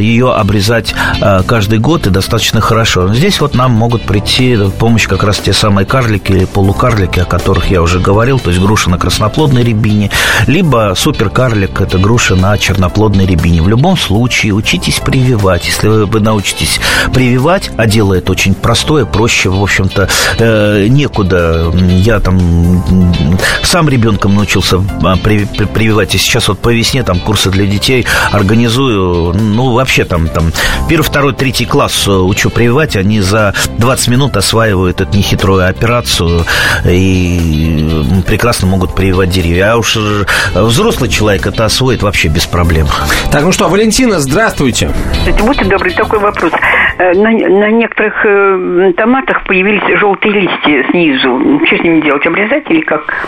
ее 0.00 0.32
обрезать 0.32 0.94
э, 1.20 1.42
каждый 1.46 1.78
год 1.78 2.06
и 2.06 2.10
достаточно 2.10 2.60
хорошо. 2.60 3.12
Здесь 3.12 3.40
вот 3.40 3.54
нам 3.54 3.72
могут 3.72 4.02
прийти 4.02 4.56
в 4.56 4.70
помощь 4.70 5.06
как 5.06 5.22
раз 5.22 5.38
те 5.38 5.52
самые 5.52 5.86
карлики 5.86 6.32
или 6.32 6.44
полукарлики, 6.44 7.20
о 7.20 7.24
которых 7.24 7.70
я 7.70 7.82
уже 7.82 8.00
говорил, 8.00 8.38
то 8.38 8.50
есть 8.50 8.60
груша 8.60 8.90
на 8.90 8.98
красноплодной 8.98 9.62
рябине, 9.62 10.10
либо 10.46 10.94
суперкарлик– 10.96 11.80
это 11.82 11.98
груша 11.98 12.36
на 12.36 12.56
черноплодной 12.58 13.26
рябине. 13.26 13.62
В 13.62 13.68
любом 13.68 13.96
случае 13.96 14.52
учитесь 14.52 15.00
прививать. 15.00 15.66
Если 15.66 15.88
вы 15.88 16.20
научитесь 16.20 16.80
прививать, 17.12 17.70
а 17.76 17.86
дело 17.86 18.14
это 18.14 18.32
очень 18.32 18.54
простое, 18.54 19.04
проще, 19.04 19.48
в 19.48 19.62
общем-то, 19.62 20.08
э, 20.38 20.86
некуда. 20.88 21.72
Я 21.90 22.20
там 22.20 22.82
сам 23.62 23.88
ребенком 23.88 24.34
научился 24.34 24.78
прививать, 25.22 26.14
и 26.14 26.18
сейчас 26.18 26.48
вот 26.48 26.58
по 26.58 26.72
весне 26.72 27.02
там 27.02 27.20
курсы 27.20 27.50
для 27.50 27.66
детей 27.66 28.06
организую 28.32 28.89
ну, 28.90 29.72
вообще 29.72 30.04
там, 30.04 30.28
там 30.28 30.52
первый, 30.88 31.04
второй, 31.04 31.32
третий 31.32 31.66
класс 31.66 32.06
э, 32.08 32.10
учу 32.10 32.50
прививать, 32.50 32.96
они 32.96 33.20
за 33.20 33.54
20 33.78 34.08
минут 34.08 34.36
осваивают 34.36 35.00
эту 35.00 35.16
нехитрую 35.16 35.68
операцию 35.68 36.42
и 36.84 38.02
прекрасно 38.26 38.68
могут 38.68 38.94
прививать 38.94 39.30
деревья. 39.30 39.72
А 39.72 39.76
уж 39.76 39.96
э, 39.96 40.24
взрослый 40.54 41.08
человек 41.10 41.46
это 41.46 41.64
освоит 41.64 42.02
вообще 42.02 42.28
без 42.28 42.46
проблем. 42.46 42.86
Так, 43.30 43.42
ну 43.42 43.52
что, 43.52 43.68
Валентина, 43.68 44.18
здравствуйте. 44.18 44.90
Будьте 45.44 45.64
добры, 45.64 45.90
такой 45.92 46.18
вопрос. 46.18 46.52
Э, 46.98 47.12
на, 47.14 47.30
на 47.30 47.70
некоторых 47.70 48.94
томатах 48.96 49.44
появились 49.44 49.98
желтые 49.98 50.40
листья 50.40 50.90
снизу. 50.90 51.60
Что 51.66 51.76
с 51.76 51.80
ними 51.82 52.02
делать? 52.02 52.26
Обрезать 52.26 52.70
или 52.70 52.80
как? 52.82 53.26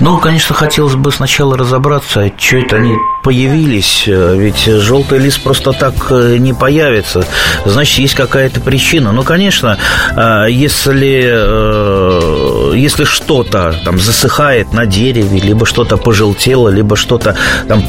Ну, 0.00 0.18
конечно, 0.18 0.54
хотелось 0.54 0.94
бы 0.94 1.12
сначала 1.12 1.56
разобраться, 1.56 2.30
что 2.36 2.56
это 2.56 2.76
они 2.76 2.96
появились, 3.22 4.04
ведь 4.06 4.64
желтый 4.64 5.18
лист 5.18 5.40
просто 5.42 5.72
так 5.72 5.94
э, 6.10 6.38
не 6.38 6.52
появится, 6.52 7.24
значит, 7.64 7.98
есть 7.98 8.14
какая-то 8.14 8.60
причина. 8.60 9.12
Ну, 9.12 9.22
конечно, 9.22 9.78
э, 10.16 10.46
если, 10.50 11.22
э, 11.32 12.72
если 12.74 13.04
что-то 13.04 13.76
там 13.84 14.00
засыхает 14.00 14.72
на 14.72 14.86
дереве, 14.86 15.38
либо 15.38 15.66
что-то 15.66 15.96
пожелтело, 15.96 16.68
либо 16.68 16.96
что-то 16.96 17.36
там 17.68 17.82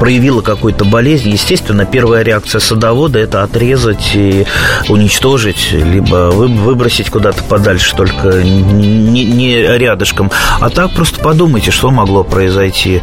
проявило 0.00 0.40
какую-то 0.40 0.84
болезнь, 0.84 1.28
естественно, 1.28 1.84
первая 1.84 2.22
реакция 2.22 2.60
садовода– 2.60 3.18
это 3.20 3.42
отрезать 3.42 4.12
и 4.14 4.46
уничтожить, 4.88 5.72
либо 5.72 6.30
выбросить 6.30 7.10
куда-то 7.10 7.42
подальше, 7.44 7.94
только 7.94 8.28
не, 8.42 9.24
не 9.24 9.56
рядышком. 9.62 10.30
А 10.60 10.70
так 10.70 10.81
просто 10.88 11.20
подумайте, 11.20 11.70
что 11.70 11.90
могло 11.90 12.24
произойти 12.24 13.00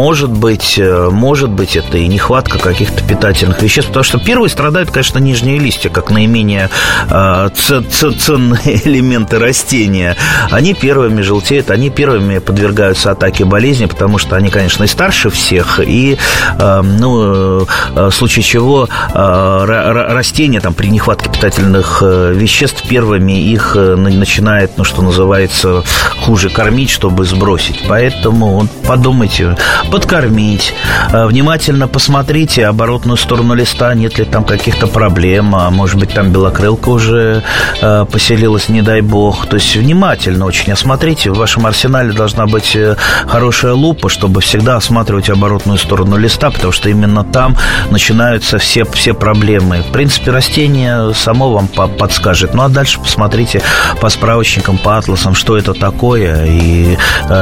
может 0.00 0.30
быть, 0.30 0.78
э, 0.78 1.08
может 1.10 1.50
быть, 1.50 1.76
это 1.76 1.98
и 1.98 2.06
нехватка 2.06 2.58
каких-то 2.58 3.04
питательных 3.04 3.62
веществ, 3.62 3.88
потому 3.88 4.04
что 4.04 4.18
первые 4.18 4.48
страдают, 4.48 4.90
конечно, 4.90 5.18
нижние 5.18 5.58
листья, 5.58 5.90
как 5.90 6.10
наименее 6.10 6.70
э, 7.10 7.50
ценные 7.54 8.80
элементы 8.88 9.38
растения. 9.38 10.16
Они 10.50 10.74
первыми 10.74 11.20
желтеют, 11.20 11.70
они 11.70 11.90
первыми 11.90 12.38
подвергаются 12.38 13.10
атаке 13.10 13.44
болезни, 13.44 13.86
потому 13.86 14.18
что 14.18 14.36
они, 14.36 14.48
конечно, 14.48 14.84
и 14.84 14.86
старше 14.86 15.30
всех, 15.30 15.80
и, 15.80 16.16
э, 16.58 16.80
ну, 16.82 17.66
в 17.94 18.10
случае 18.10 18.42
чего 18.42 18.88
растения 19.12 20.60
там 20.60 20.74
при 20.74 20.88
нехватке 20.88 21.30
питательных 21.30 22.02
веществ 22.02 22.82
первыми 22.88 23.32
их 23.32 23.74
начинает, 23.74 24.78
ну, 24.78 24.84
что 24.84 25.02
называется, 25.02 25.82
хуже 26.00 26.50
кормить, 26.50 26.90
чтобы 26.90 27.24
сбросить. 27.24 27.84
Поэтому 27.88 28.66
подумайте, 28.86 29.56
подкормить. 29.90 30.74
Э, 31.12 31.26
внимательно 31.26 31.88
посмотрите 31.88 32.66
оборотную 32.66 33.16
сторону 33.16 33.54
листа, 33.54 33.94
нет 33.94 34.18
ли 34.18 34.24
там 34.24 34.44
каких-то 34.44 34.86
проблем. 34.86 35.54
А 35.54 35.70
может 35.70 35.98
быть, 35.98 36.12
там 36.12 36.32
белокрылка 36.32 36.88
уже 36.88 37.42
э, 37.80 38.06
поселилась, 38.10 38.68
не 38.68 38.82
дай 38.82 39.00
бог. 39.00 39.46
То 39.46 39.56
есть 39.56 39.76
внимательно 39.76 40.46
очень 40.46 40.72
осмотрите. 40.72 41.30
В 41.30 41.36
вашем 41.36 41.66
арсенале 41.66 42.12
должна 42.12 42.46
быть 42.46 42.74
э, 42.74 42.96
хорошая 43.26 43.72
лупа, 43.72 44.08
чтобы 44.08 44.40
всегда 44.40 44.76
осматривать 44.76 45.30
оборотную 45.30 45.78
сторону 45.78 46.16
листа, 46.16 46.50
потому 46.50 46.72
что 46.72 46.88
именно 46.88 47.24
там 47.24 47.56
начинаются 47.90 48.58
все, 48.58 48.84
все 48.84 49.14
проблемы. 49.14 49.82
В 49.82 49.92
принципе, 49.92 50.30
растение 50.30 51.14
само 51.14 51.52
вам 51.52 51.68
подскажет. 51.68 52.54
Ну, 52.54 52.62
а 52.62 52.68
дальше 52.68 53.00
посмотрите 53.00 53.62
по 54.00 54.08
справочникам, 54.08 54.78
по 54.78 54.98
атласам, 54.98 55.34
что 55.34 55.56
это 55.56 55.74
такое, 55.80 56.46
и 56.46 56.96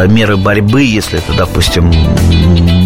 меры 0.09 0.37
борьбы, 0.37 0.83
если 0.83 1.19
это, 1.19 1.35
допустим, 1.37 1.93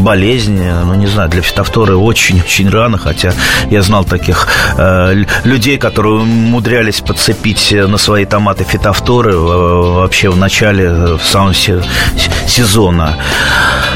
болезнь, 0.02 0.61
ну, 0.61 0.94
не 0.94 1.06
знаю, 1.06 1.28
для 1.30 1.42
фитофторы 1.42 1.97
очень-очень 1.97 2.68
рано, 2.71 2.99
хотя 2.99 3.32
я 3.71 3.82
знал 3.82 4.04
таких 4.04 4.49
э, 4.76 5.25
людей, 5.44 5.78
которые 5.78 6.14
умудрялись 6.23 7.00
подцепить 7.00 7.73
на 7.73 7.99
свои 7.99 8.25
томаты 8.25 8.64
фитофторы 8.64 9.37
вообще 9.37 10.30
в 10.30 10.37
начале, 10.37 10.90
в 10.90 11.23
самом 11.23 11.54
сезона. 12.47 13.16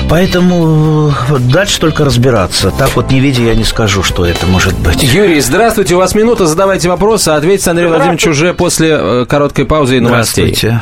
Поэтому 0.09 1.13
дальше 1.41 1.81
только 1.81 2.05
разбираться. 2.05 2.71
Так 2.71 2.95
вот, 2.95 3.11
не 3.11 3.19
видя, 3.21 3.43
я 3.43 3.55
не 3.55 3.65
скажу, 3.65 4.03
что 4.03 4.25
это 4.25 4.47
может 4.47 4.79
быть. 4.79 5.03
Юрий, 5.03 5.41
здравствуйте, 5.41 5.95
у 5.95 5.99
вас 5.99 6.15
минута, 6.15 6.47
задавайте 6.47 6.89
вопросы, 6.89 7.31
а 7.31 7.37
ответьте 7.37 7.71
Андрей 7.71 7.89
Владимирович 7.89 8.27
уже 8.27 8.55
после 8.55 8.91
э, 8.91 9.27
короткой 9.29 9.65
паузы 9.65 9.97
и 9.97 10.01
новостей. 10.01 10.55
Здравствуйте. 10.55 10.81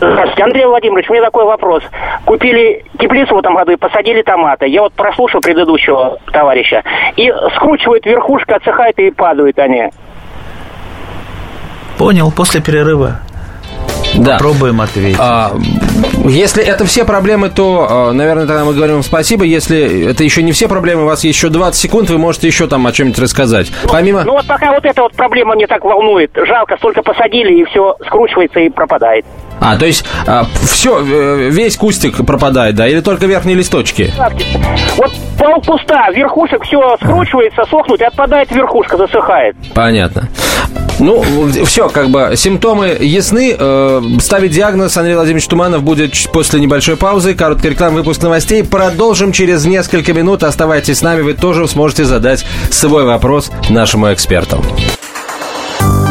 Здравствуйте, 0.00 0.44
Андрей 0.44 0.64
Владимирович, 0.64 1.10
у 1.10 1.12
меня 1.12 1.24
такой 1.24 1.44
вопрос. 1.44 1.82
Купили 2.24 2.86
теплицу 2.98 3.34
в 3.34 3.38
этом 3.38 3.54
году 3.54 3.72
и 3.72 3.76
посадили 3.76 4.22
томаты. 4.22 4.66
Я 4.66 4.80
вот 4.82 4.94
прослушал 4.94 5.42
предыдущего 5.42 6.18
товарища. 6.32 6.82
И 7.16 7.30
скручивает 7.56 8.06
верхушка, 8.06 8.56
отсыхает 8.56 8.98
и 8.98 9.10
падают 9.10 9.58
они. 9.58 9.90
Понял, 11.98 12.32
после 12.34 12.62
перерыва. 12.62 13.18
Да. 14.16 14.38
Попробуем 14.38 14.80
ответить. 14.80 15.18
А, 15.20 15.52
если 16.24 16.64
это 16.64 16.86
все 16.86 17.04
проблемы, 17.04 17.50
то, 17.50 17.86
а, 17.88 18.12
наверное, 18.12 18.46
тогда 18.46 18.64
мы 18.64 18.72
говорим 18.72 19.02
спасибо. 19.02 19.44
Если 19.44 20.10
это 20.10 20.24
еще 20.24 20.42
не 20.42 20.52
все 20.52 20.66
проблемы, 20.66 21.02
у 21.02 21.06
вас 21.06 21.24
еще 21.24 21.50
20 21.50 21.78
секунд, 21.78 22.08
вы 22.08 22.16
можете 22.16 22.46
еще 22.46 22.66
там 22.66 22.86
о 22.86 22.92
чем-нибудь 22.92 23.20
рассказать. 23.20 23.70
Ну, 23.84 23.90
Помимо... 23.92 24.24
Ну 24.24 24.32
вот 24.32 24.46
пока 24.46 24.72
вот 24.72 24.84
эта 24.84 25.02
вот 25.02 25.12
проблема 25.12 25.54
мне 25.54 25.66
так 25.66 25.84
волнует. 25.84 26.30
Жалко, 26.34 26.76
столько 26.78 27.02
посадили, 27.02 27.60
и 27.60 27.64
все 27.66 27.96
скручивается 28.06 28.60
и 28.60 28.70
пропадает. 28.70 29.26
А, 29.60 29.76
то 29.76 29.86
есть 29.86 30.04
а, 30.26 30.46
все, 30.62 31.00
э, 31.04 31.50
весь 31.50 31.76
кустик 31.76 32.24
пропадает, 32.24 32.74
да? 32.74 32.88
Или 32.88 33.00
только 33.00 33.26
верхние 33.26 33.56
листочки? 33.56 34.12
Вот 34.96 35.12
пол 35.38 35.60
пуста, 35.62 36.10
верхушек 36.10 36.62
все 36.64 36.96
скручивается, 36.96 37.62
сохнут, 37.68 38.00
и 38.00 38.04
отпадает 38.04 38.50
верхушка, 38.50 38.96
засыхает. 38.96 39.56
Понятно. 39.74 40.28
Ну, 40.98 41.24
все, 41.64 41.88
как 41.88 42.10
бы 42.10 42.32
симптомы 42.36 42.88
ясны. 43.00 43.56
Э, 43.58 44.02
ставить 44.20 44.52
диагноз 44.52 44.96
Андрей 44.96 45.14
Владимирович 45.14 45.46
Туманов 45.46 45.82
будет 45.82 46.12
после 46.30 46.60
небольшой 46.60 46.96
паузы. 46.96 47.34
Короткий 47.34 47.70
реклам, 47.70 47.94
выпуск 47.94 48.22
новостей. 48.22 48.62
Продолжим 48.62 49.32
через 49.32 49.64
несколько 49.64 50.12
минут. 50.12 50.42
Оставайтесь 50.42 50.98
с 50.98 51.02
нами, 51.02 51.22
вы 51.22 51.32
тоже 51.32 51.66
сможете 51.68 52.04
задать 52.04 52.44
свой 52.70 53.04
вопрос 53.04 53.50
нашему 53.70 54.12
эксперту. 54.12 54.62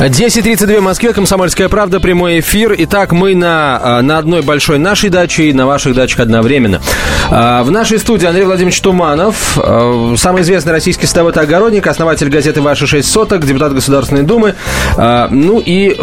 10.32 0.00 0.80
в 0.80 0.82
Москве, 0.82 1.12
Комсомольская 1.12 1.68
правда, 1.68 2.00
прямой 2.00 2.40
эфир. 2.40 2.74
Итак, 2.78 3.12
мы 3.12 3.36
на, 3.36 3.78
а, 3.80 4.02
на 4.02 4.18
одной 4.18 4.42
большой 4.42 4.78
нашей 4.78 5.08
даче 5.08 5.44
и 5.44 5.52
на 5.52 5.66
ваших 5.66 5.94
дачах 5.94 6.18
одновременно. 6.18 6.82
А, 7.30 7.62
в 7.62 7.70
нашей 7.70 8.00
студии 8.00 8.26
Андрей 8.26 8.44
Владимирович 8.44 8.80
Туманов, 8.80 9.56
а, 9.56 10.14
самый 10.16 10.42
известный 10.42 10.72
российский 10.72 11.06
садовод 11.06 11.38
огородник, 11.38 11.86
основатель 11.86 12.28
газеты 12.28 12.60
«Ваши 12.60 12.88
шесть 12.88 13.08
соток», 13.10 13.46
депутат 13.46 13.72
Государственной 13.72 14.24
Думы. 14.24 14.56
Ну 14.96 15.62
и 15.64 15.96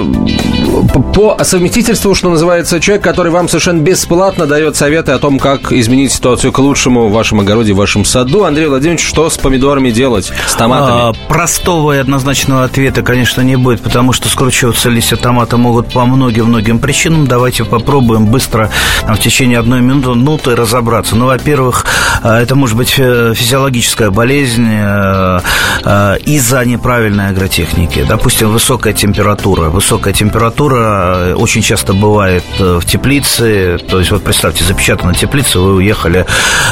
по 1.14 1.44
совместительству, 1.44 2.16
что 2.16 2.30
называется, 2.30 2.80
человек, 2.80 3.04
который 3.04 3.32
вам 3.32 3.48
совершенно 3.50 3.82
бесплатно 3.82 4.46
дает 4.46 4.76
советы 4.76 5.12
о 5.12 5.20
том, 5.20 5.40
как 5.40 5.72
изменить 5.72 6.12
ситуацию 6.12 6.52
к 6.52 6.60
лучшему 6.60 7.10
в 7.10 7.12
вашем 7.12 7.42
огороде, 7.42 7.74
в 7.74 7.78
вашем 7.78 8.06
саду. 8.06 8.46
Андрей 8.46 8.68
Владимирович, 8.68 9.06
что 9.06 9.30
с 9.30 9.38
помидорами 9.38 9.92
делать, 9.92 10.32
с 10.48 10.56
томатами? 10.56 11.10
А, 11.10 11.14
простого 11.28 11.96
и 11.96 11.98
однозначного 11.98 12.64
ответа, 12.64 13.02
конечно, 13.02 13.42
не 13.42 13.58
будет, 13.58 13.82
потому 13.82 14.14
что 14.14 14.30
скручиваться 14.30 14.90
листья 14.90 15.18
томата 15.18 15.58
могут 15.58 15.92
по 15.94 16.06
многим-многим 16.06 16.80
причинам. 16.80 17.28
Давайте 17.28 17.66
попробуем 17.66 18.28
быстро 18.28 18.72
в 19.08 19.18
течение 19.18 19.60
одной 19.60 19.82
минуты 19.82 20.56
разобраться. 20.56 21.16
Ну, 21.16 21.26
во-первых, 21.26 21.86
а, 22.24 22.40
это 22.40 22.56
может 22.56 22.78
быть 22.78 22.96
э, 22.98 23.34
физиологическая 23.36 24.10
болезнь 24.10 24.68
э, 24.70 25.40
э, 25.84 26.18
из-за 26.26 26.64
неправильной 26.66 27.30
агротехники. 27.30 28.06
Допустим, 28.08 28.52
высокая 28.52 28.94
температура. 28.94 29.70
Высокая 29.70 30.14
температура 30.14 30.61
очень 30.70 31.62
часто 31.62 31.94
бывает 31.94 32.44
в 32.60 32.86
теплице. 32.86 33.80
То 33.90 34.00
есть, 34.00 34.12
вот 34.12 34.24
представьте, 34.24 34.64
запечатана 34.64 35.14
теплица, 35.14 35.60
вы 35.60 35.76
уехали 35.76 36.26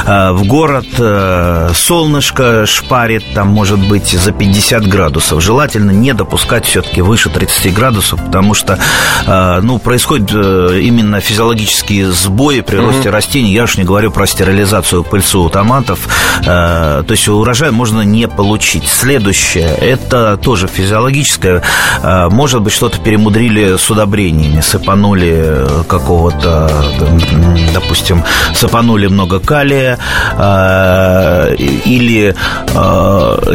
в 0.06 0.44
город, 0.44 0.86
солнышко 1.74 2.66
шпарит, 2.66 3.24
там 3.34 3.48
может 3.48 3.78
быть 3.78 4.10
за 4.10 4.32
50 4.32 4.86
градусов. 4.86 5.42
Желательно 5.42 5.90
не 5.90 6.14
допускать 6.14 6.66
все-таки 6.66 7.02
выше 7.02 7.30
30 7.30 7.74
градусов, 7.74 8.24
потому 8.24 8.54
что 8.54 8.78
э, 9.26 9.60
ну, 9.62 9.78
происходят 9.78 10.30
э, 10.32 10.80
именно 10.82 11.20
физиологические 11.20 12.12
сбои 12.12 12.60
при 12.60 12.76
росте 12.76 13.08
mm-hmm. 13.08 13.12
растений. 13.12 13.52
Я 13.52 13.64
уж 13.64 13.76
не 13.76 13.84
говорю 13.84 14.10
про 14.10 14.26
стерилизацию 14.26 15.04
пыльцу 15.04 15.42
у 15.42 15.48
томатов, 15.48 16.08
то 16.44 17.04
есть 17.08 17.28
урожай 17.28 17.70
можно 17.70 18.02
не 18.02 18.28
получить. 18.28 18.86
Следующее, 18.86 19.68
это 19.68 20.36
тоже 20.36 20.68
физиологическое, 20.68 21.62
может 22.30 22.62
быть, 22.62 22.72
что-то 22.72 22.98
перемудрили 22.98 23.76
с 23.80 23.90
удобрениями, 23.90 24.60
сыпанули 24.60 25.66
какого-то, 25.88 26.70
допустим, 27.74 28.22
сыпанули 28.54 29.06
много 29.06 29.40
калия, 29.40 29.98
или 31.86 32.34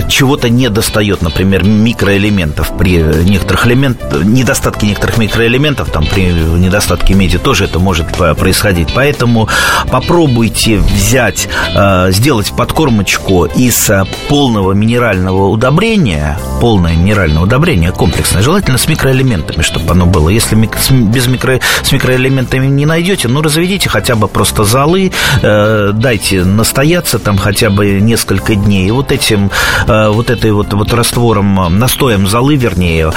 чего-то 0.09 0.49
не 0.49 0.69
достает, 0.69 1.21
например, 1.21 1.63
микроэлементов 1.63 2.77
при 2.77 2.97
некоторых 2.97 3.67
элементах, 3.67 4.23
недостатке 4.23 4.87
некоторых 4.87 5.17
микроэлементов, 5.17 5.89
там 5.91 6.05
при 6.05 6.31
недостатке 6.31 7.13
меди 7.13 7.37
тоже 7.37 7.65
это 7.65 7.79
может 7.79 8.07
происходить. 8.37 8.89
Поэтому 8.93 9.47
попробуйте 9.91 10.77
взять, 10.77 11.47
э, 11.75 12.11
сделать 12.11 12.51
подкормочку 12.55 13.45
из 13.45 13.89
э, 13.89 14.03
полного 14.27 14.73
минерального 14.73 15.47
удобрения, 15.47 16.37
полное 16.61 16.95
минеральное 16.95 17.41
удобрение, 17.41 17.91
комплексное, 17.91 18.41
желательно 18.41 18.77
с 18.77 18.87
микроэлементами, 18.87 19.61
чтобы 19.61 19.91
оно 19.91 20.05
было. 20.15 20.29
Если 20.29 20.55
без 20.55 21.27
микро, 21.27 21.59
с 21.83 21.91
микроэлементами 21.91 22.67
не 22.67 22.85
найдете, 22.85 23.27
ну, 23.27 23.41
разведите 23.41 23.89
хотя 23.89 24.15
бы 24.15 24.27
просто 24.27 24.63
золы, 24.63 25.11
э, 25.41 25.91
дайте 25.93 26.43
настояться 26.45 27.19
там 27.19 27.37
хотя 27.37 27.69
бы 27.69 27.99
несколько 27.99 28.55
дней. 28.55 28.87
И 28.87 28.91
вот 28.91 29.11
этим, 29.11 29.51
вот 29.87 30.29
этой 30.29 30.51
вот, 30.51 30.73
вот 30.73 30.93
раствором, 30.93 31.79
настоем 31.79 32.27
золы, 32.27 32.55
вернее, 32.55 33.11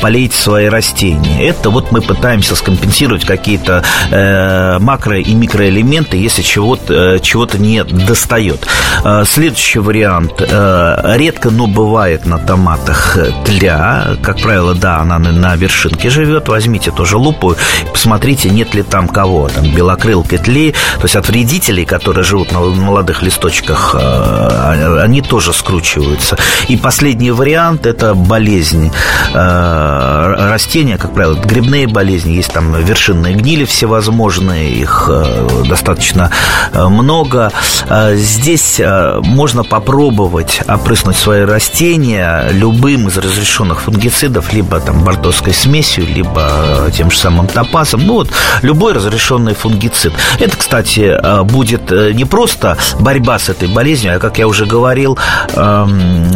полейте 0.00 0.36
свои 0.36 0.66
растения. 0.66 1.48
Это 1.48 1.70
вот 1.70 1.92
мы 1.92 2.00
пытаемся 2.00 2.54
скомпенсировать 2.56 3.24
какие-то 3.24 3.82
э, 4.10 4.78
макро- 4.78 5.20
и 5.20 5.34
микроэлементы, 5.34 6.16
если 6.16 6.42
чего-то, 6.42 7.16
э, 7.16 7.18
чего-то 7.20 7.58
не 7.58 7.82
достает. 7.84 8.66
Э, 9.04 9.24
следующий 9.26 9.78
вариант. 9.78 10.34
Э, 10.40 11.16
редко, 11.16 11.50
но 11.50 11.66
бывает 11.66 12.26
на 12.26 12.38
томатах 12.38 13.16
тля. 13.44 14.16
Как 14.22 14.40
правило, 14.40 14.74
да, 14.74 14.98
она 14.98 15.18
на, 15.18 15.32
на 15.32 15.56
вершинке 15.56 16.10
живет. 16.10 16.41
Возьмите 16.48 16.90
тоже 16.90 17.16
лупу, 17.16 17.56
посмотрите, 17.92 18.50
нет 18.50 18.74
ли 18.74 18.82
там 18.82 19.08
кого. 19.08 19.48
Там 19.48 19.64
белокрылка 19.64 20.38
тли. 20.38 20.72
То 20.96 21.02
есть 21.04 21.16
от 21.16 21.28
вредителей, 21.28 21.84
которые 21.84 22.24
живут 22.24 22.52
на 22.52 22.60
молодых 22.60 23.22
листочках, 23.22 23.94
э, 23.98 25.00
они 25.02 25.20
тоже 25.22 25.52
скручиваются. 25.52 26.36
И 26.68 26.76
последний 26.76 27.30
вариант– 27.30 27.86
это 27.86 28.14
болезнь 28.14 28.92
э, 29.32 30.34
растения, 30.50 30.98
как 30.98 31.14
правило, 31.14 31.34
грибные 31.34 31.86
болезни. 31.86 32.32
Есть 32.32 32.52
там 32.52 32.74
вершинные 32.74 33.34
гнили 33.34 33.64
всевозможные, 33.64 34.70
их 34.70 35.08
э, 35.08 35.64
достаточно 35.68 36.30
много. 36.72 37.52
Здесь 38.12 38.80
можно 39.22 39.64
попробовать 39.64 40.60
опрыснуть 40.66 41.16
свои 41.16 41.42
растения 41.42 42.48
любым 42.52 43.08
из 43.08 43.16
разрешенных 43.16 43.82
фунгицидов, 43.82 44.52
либо 44.52 44.80
там 44.80 45.04
бортовской 45.04 45.52
смесью, 45.52 46.06
либо 46.06 46.21
тем 46.92 47.10
же 47.10 47.18
самым 47.18 47.46
топазом. 47.46 48.06
Ну 48.06 48.14
вот, 48.14 48.30
любой 48.62 48.92
разрешенный 48.92 49.54
фунгицид. 49.54 50.12
Это, 50.38 50.56
кстати, 50.56 51.16
будет 51.44 51.90
не 51.90 52.24
просто 52.24 52.76
борьба 53.00 53.38
с 53.38 53.48
этой 53.48 53.68
болезнью, 53.68 54.16
а, 54.16 54.18
как 54.18 54.38
я 54.38 54.46
уже 54.46 54.66
говорил, 54.66 55.18
эм, 55.54 56.32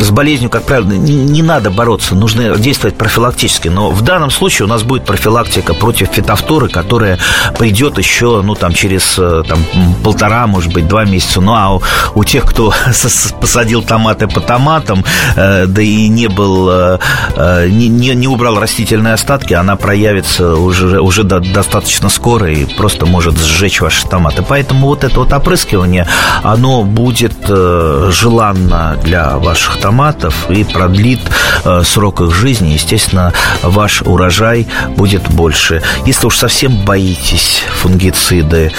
с 0.00 0.10
болезнью, 0.10 0.50
как 0.50 0.64
правило, 0.64 0.88
не 0.88 1.42
надо 1.42 1.70
бороться, 1.70 2.14
нужно 2.14 2.56
действовать 2.56 2.96
профилактически. 2.96 3.68
Но 3.68 3.90
в 3.90 4.02
данном 4.02 4.30
случае 4.30 4.66
у 4.66 4.68
нас 4.68 4.82
будет 4.82 5.04
профилактика 5.04 5.74
против 5.74 6.08
фитофторы, 6.08 6.68
которая 6.68 7.18
придет 7.58 7.98
еще, 7.98 8.42
ну, 8.42 8.54
там, 8.54 8.72
через 8.72 9.18
э, 9.18 9.42
там, 9.46 9.58
полтора, 10.02 10.46
может 10.46 10.72
быть, 10.72 10.88
два 10.88 11.04
месяца. 11.04 11.40
Ну, 11.40 11.54
а 11.54 11.74
у, 11.74 11.82
у 12.14 12.24
тех, 12.24 12.44
кто 12.44 12.72
посадил 13.40 13.82
томаты 13.82 14.28
по 14.28 14.40
томатам, 14.40 15.04
э, 15.36 15.66
да 15.66 15.82
и 15.82 16.08
не 16.08 16.28
был, 16.28 16.68
э, 16.70 16.98
э, 17.36 17.68
не, 17.68 17.88
не, 17.88 18.14
не 18.14 18.28
убрал 18.28 18.58
растительные 18.58 19.14
остатки, 19.18 19.52
она 19.52 19.74
проявится 19.76 20.54
уже, 20.54 21.00
уже 21.00 21.24
до, 21.24 21.40
достаточно 21.40 22.08
скоро 22.08 22.50
и 22.50 22.64
просто 22.76 23.04
может 23.04 23.36
сжечь 23.36 23.80
ваши 23.80 24.06
томаты. 24.06 24.44
Поэтому 24.48 24.86
вот 24.86 25.02
это 25.02 25.18
вот 25.18 25.32
опрыскивание, 25.32 26.06
оно 26.42 26.84
будет 26.84 27.34
э, 27.48 28.10
желанно 28.12 28.96
для 29.02 29.36
ваших 29.38 29.80
томатов 29.80 30.48
и 30.48 30.62
продлит 30.62 31.20
э, 31.64 31.82
срок 31.84 32.20
их 32.20 32.32
жизни. 32.32 32.68
Естественно, 32.68 33.32
ваш 33.62 34.02
урожай 34.02 34.68
будет 34.96 35.28
больше. 35.28 35.82
Если 36.06 36.26
уж 36.26 36.36
совсем 36.36 36.84
боитесь 36.84 37.64
фунгициды, 37.80 38.70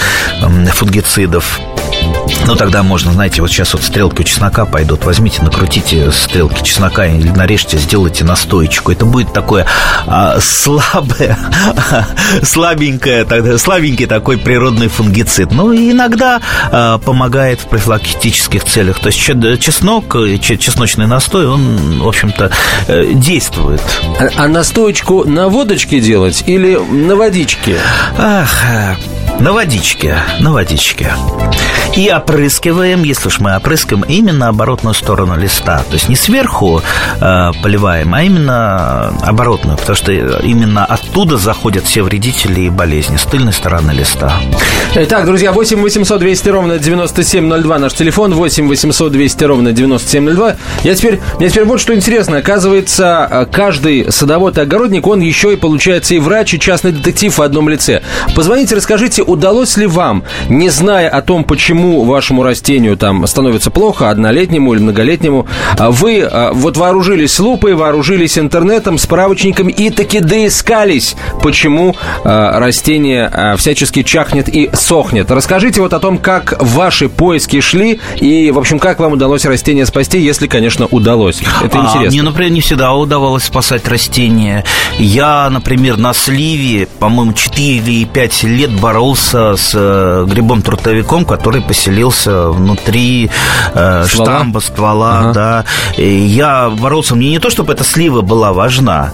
фунгицидов, 0.72 1.60
ну, 2.46 2.56
тогда 2.56 2.82
можно, 2.82 3.12
знаете, 3.12 3.42
вот 3.42 3.50
сейчас 3.50 3.74
вот 3.74 3.82
стрелки 3.82 4.22
у 4.22 4.24
чеснока 4.24 4.66
пойдут. 4.66 5.04
Возьмите, 5.04 5.42
накрутите 5.42 6.10
стрелки 6.10 6.64
чеснока 6.64 7.06
или 7.06 7.28
нарежьте, 7.28 7.78
сделайте 7.78 8.24
настоечку. 8.24 8.90
Это 8.90 9.04
будет 9.04 9.32
такое 9.32 9.66
а, 10.06 10.38
слабое, 10.40 11.38
слабенькое, 12.42 13.24
тогда, 13.24 13.56
слабенький 13.56 14.06
такой 14.06 14.36
природный 14.36 14.88
фунгицид. 14.88 15.52
Ну, 15.52 15.72
и 15.72 15.92
иногда 15.92 16.40
а, 16.72 16.98
помогает 16.98 17.60
в 17.60 17.66
профилактических 17.66 18.64
целях. 18.64 18.98
То 18.98 19.08
есть 19.08 19.18
чеснок, 19.18 20.16
чесночный 20.40 21.06
настой, 21.06 21.46
он, 21.46 22.00
в 22.00 22.08
общем-то, 22.08 22.50
э, 22.88 23.12
действует. 23.14 23.82
А, 24.18 24.44
а 24.44 24.48
настоечку 24.48 25.24
на 25.24 25.48
водочке 25.48 26.00
делать 26.00 26.42
или 26.46 26.74
на 26.74 27.14
водичке? 27.14 27.76
Ах, 28.18 28.64
на 29.38 29.52
водичке, 29.52 30.18
на 30.40 30.52
водичке. 30.52 31.12
И 31.96 32.08
опрыскиваем, 32.08 33.02
если 33.02 33.28
уж 33.28 33.40
мы 33.40 33.56
опрыскиваем, 33.56 34.04
именно 34.04 34.48
оборотную 34.48 34.94
сторону 34.94 35.36
листа. 35.36 35.78
То 35.88 35.94
есть 35.94 36.08
не 36.08 36.14
сверху 36.14 36.82
э, 37.20 37.50
поливаем, 37.62 38.14
а 38.14 38.22
именно 38.22 39.08
оборотную, 39.22 39.76
потому 39.76 39.96
что 39.96 40.12
именно 40.12 40.84
оттуда 40.84 41.36
заходят 41.36 41.84
все 41.84 42.02
вредители 42.02 42.62
и 42.62 42.70
болезни, 42.70 43.16
с 43.16 43.24
тыльной 43.24 43.52
стороны 43.52 43.90
листа. 43.90 44.40
Итак, 44.94 45.26
друзья, 45.26 45.52
8 45.52 45.80
800 45.80 46.20
200 46.20 46.48
ровно 46.48 46.78
9702 46.78 47.78
наш 47.78 47.92
телефон, 47.94 48.34
8 48.34 48.68
800 48.68 49.12
200 49.12 49.44
ровно 49.44 49.72
9702. 49.72 50.56
Я 50.84 50.94
теперь, 50.94 51.20
мне 51.38 51.48
теперь 51.48 51.64
вот 51.64 51.80
что 51.80 51.94
интересно. 51.94 52.36
Оказывается, 52.36 53.26
э, 53.28 53.46
каждый 53.50 54.12
садовод 54.12 54.58
и 54.58 54.60
огородник, 54.60 55.08
он 55.08 55.20
еще 55.20 55.52
и 55.54 55.56
получается 55.56 56.14
и 56.14 56.20
врач, 56.20 56.54
и 56.54 56.60
частный 56.60 56.92
детектив 56.92 57.36
в 57.36 57.42
одном 57.42 57.68
лице. 57.68 58.02
Позвоните, 58.36 58.76
расскажите, 58.76 59.22
удалось 59.22 59.76
ли 59.76 59.86
вам, 59.86 60.22
не 60.48 60.68
зная 60.68 61.08
о 61.08 61.20
том, 61.20 61.42
почему 61.42 61.79
вашему 62.04 62.42
растению 62.42 62.96
там 62.96 63.26
становится 63.26 63.70
плохо, 63.70 64.10
однолетнему 64.10 64.72
или 64.74 64.80
многолетнему, 64.80 65.46
а 65.78 65.90
вы 65.90 66.22
а, 66.22 66.52
вот 66.52 66.76
вооружились 66.76 67.38
лупой, 67.38 67.74
вооружились 67.74 68.38
интернетом, 68.38 68.98
справочниками 68.98 69.72
и 69.72 69.90
таки 69.90 70.20
доискались, 70.20 71.16
почему 71.42 71.96
а, 72.24 72.58
растение 72.58 73.56
всячески 73.56 74.02
чахнет 74.02 74.48
и 74.48 74.70
сохнет. 74.72 75.30
Расскажите 75.30 75.80
вот 75.80 75.92
о 75.92 76.00
том, 76.00 76.18
как 76.18 76.54
ваши 76.60 77.08
поиски 77.08 77.60
шли 77.60 78.00
и, 78.20 78.50
в 78.50 78.58
общем, 78.58 78.78
как 78.78 79.00
вам 79.00 79.12
удалось 79.12 79.44
растение 79.44 79.86
спасти, 79.86 80.20
если, 80.20 80.46
конечно, 80.46 80.86
удалось. 80.86 81.42
Это 81.64 81.80
а, 81.80 81.82
интересно. 81.82 82.10
Мне, 82.10 82.22
например, 82.22 82.52
не 82.52 82.60
всегда 82.60 82.92
удавалось 82.94 83.44
спасать 83.44 83.86
растения. 83.88 84.64
Я, 84.98 85.48
например, 85.50 85.96
на 85.96 86.12
сливе, 86.12 86.86
по-моему, 86.98 87.32
4 87.32 87.66
или 87.66 88.04
5 88.04 88.42
лет 88.44 88.70
боролся 88.70 89.00
боролся 89.00 89.56
с 89.56 89.72
э, 89.74 90.26
грибом-трутовиком, 90.28 91.24
который 91.24 91.62
поселился 91.70 92.48
внутри 92.48 93.30
э, 93.74 94.04
штамба, 94.08 94.58
ствола, 94.58 95.20
ага. 95.20 95.32
да. 95.32 95.64
И 95.96 96.08
я 96.08 96.68
боролся, 96.68 97.14
мне 97.14 97.30
не 97.30 97.38
то, 97.38 97.48
чтобы 97.48 97.72
эта 97.74 97.84
слива 97.84 98.22
была 98.22 98.52
важна, 98.52 99.12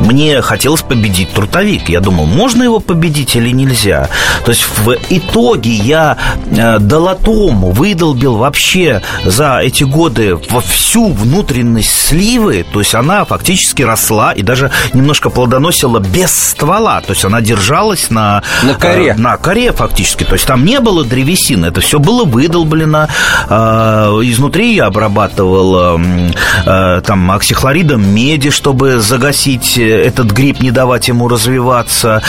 мне 0.00 0.42
хотелось 0.42 0.82
победить 0.82 1.32
трутовик. 1.32 1.88
Я 1.88 2.00
думал, 2.00 2.26
можно 2.26 2.62
его 2.62 2.80
победить 2.80 3.34
или 3.34 3.48
нельзя. 3.48 4.10
То 4.44 4.50
есть 4.50 4.66
в 4.84 4.94
итоге 5.08 5.70
я 5.70 6.18
э, 6.50 6.78
долотом 6.80 7.72
выдолбил 7.72 8.36
вообще 8.36 9.00
за 9.24 9.60
эти 9.62 9.84
годы 9.84 10.38
во 10.50 10.60
всю 10.60 11.10
внутренность 11.10 12.08
сливы, 12.08 12.66
то 12.70 12.80
есть 12.80 12.94
она 12.94 13.24
фактически 13.24 13.80
росла 13.80 14.32
и 14.32 14.42
даже 14.42 14.70
немножко 14.92 15.30
плодоносила 15.30 15.98
без 15.98 16.30
ствола, 16.30 17.00
то 17.00 17.14
есть 17.14 17.24
она 17.24 17.40
держалась 17.40 18.10
на, 18.10 18.42
на 18.62 18.74
коре. 18.74 19.08
Э, 19.12 19.14
на 19.14 19.38
коре 19.38 19.72
фактически. 19.72 20.24
То 20.24 20.34
есть 20.34 20.46
там 20.46 20.62
не 20.66 20.78
было 20.80 21.02
древесины, 21.06 21.66
это 21.66 21.80
все 21.86 22.00
было 22.00 22.24
выдолблено. 22.24 23.06
Э, 23.48 24.08
изнутри 24.24 24.74
я 24.74 24.86
обрабатывал 24.86 25.96
э, 25.96 26.32
э, 26.66 27.00
там 27.06 27.30
оксихлоридом 27.30 28.02
меди, 28.12 28.50
чтобы 28.50 28.98
загасить 28.98 29.78
этот 29.78 30.32
гриб, 30.32 30.60
не 30.60 30.72
давать 30.72 31.06
ему 31.06 31.28
развиваться. 31.28 32.22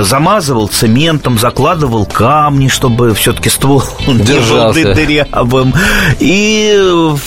Замазывал 0.00 0.68
цементом, 0.68 1.38
закладывал 1.38 2.04
камни, 2.04 2.68
чтобы 2.68 3.14
все-таки 3.14 3.48
ствол 3.48 3.82
Держался. 4.06 4.78
не 4.78 4.84
был 4.84 4.94
дырявым. 4.94 5.74
И 6.20 6.78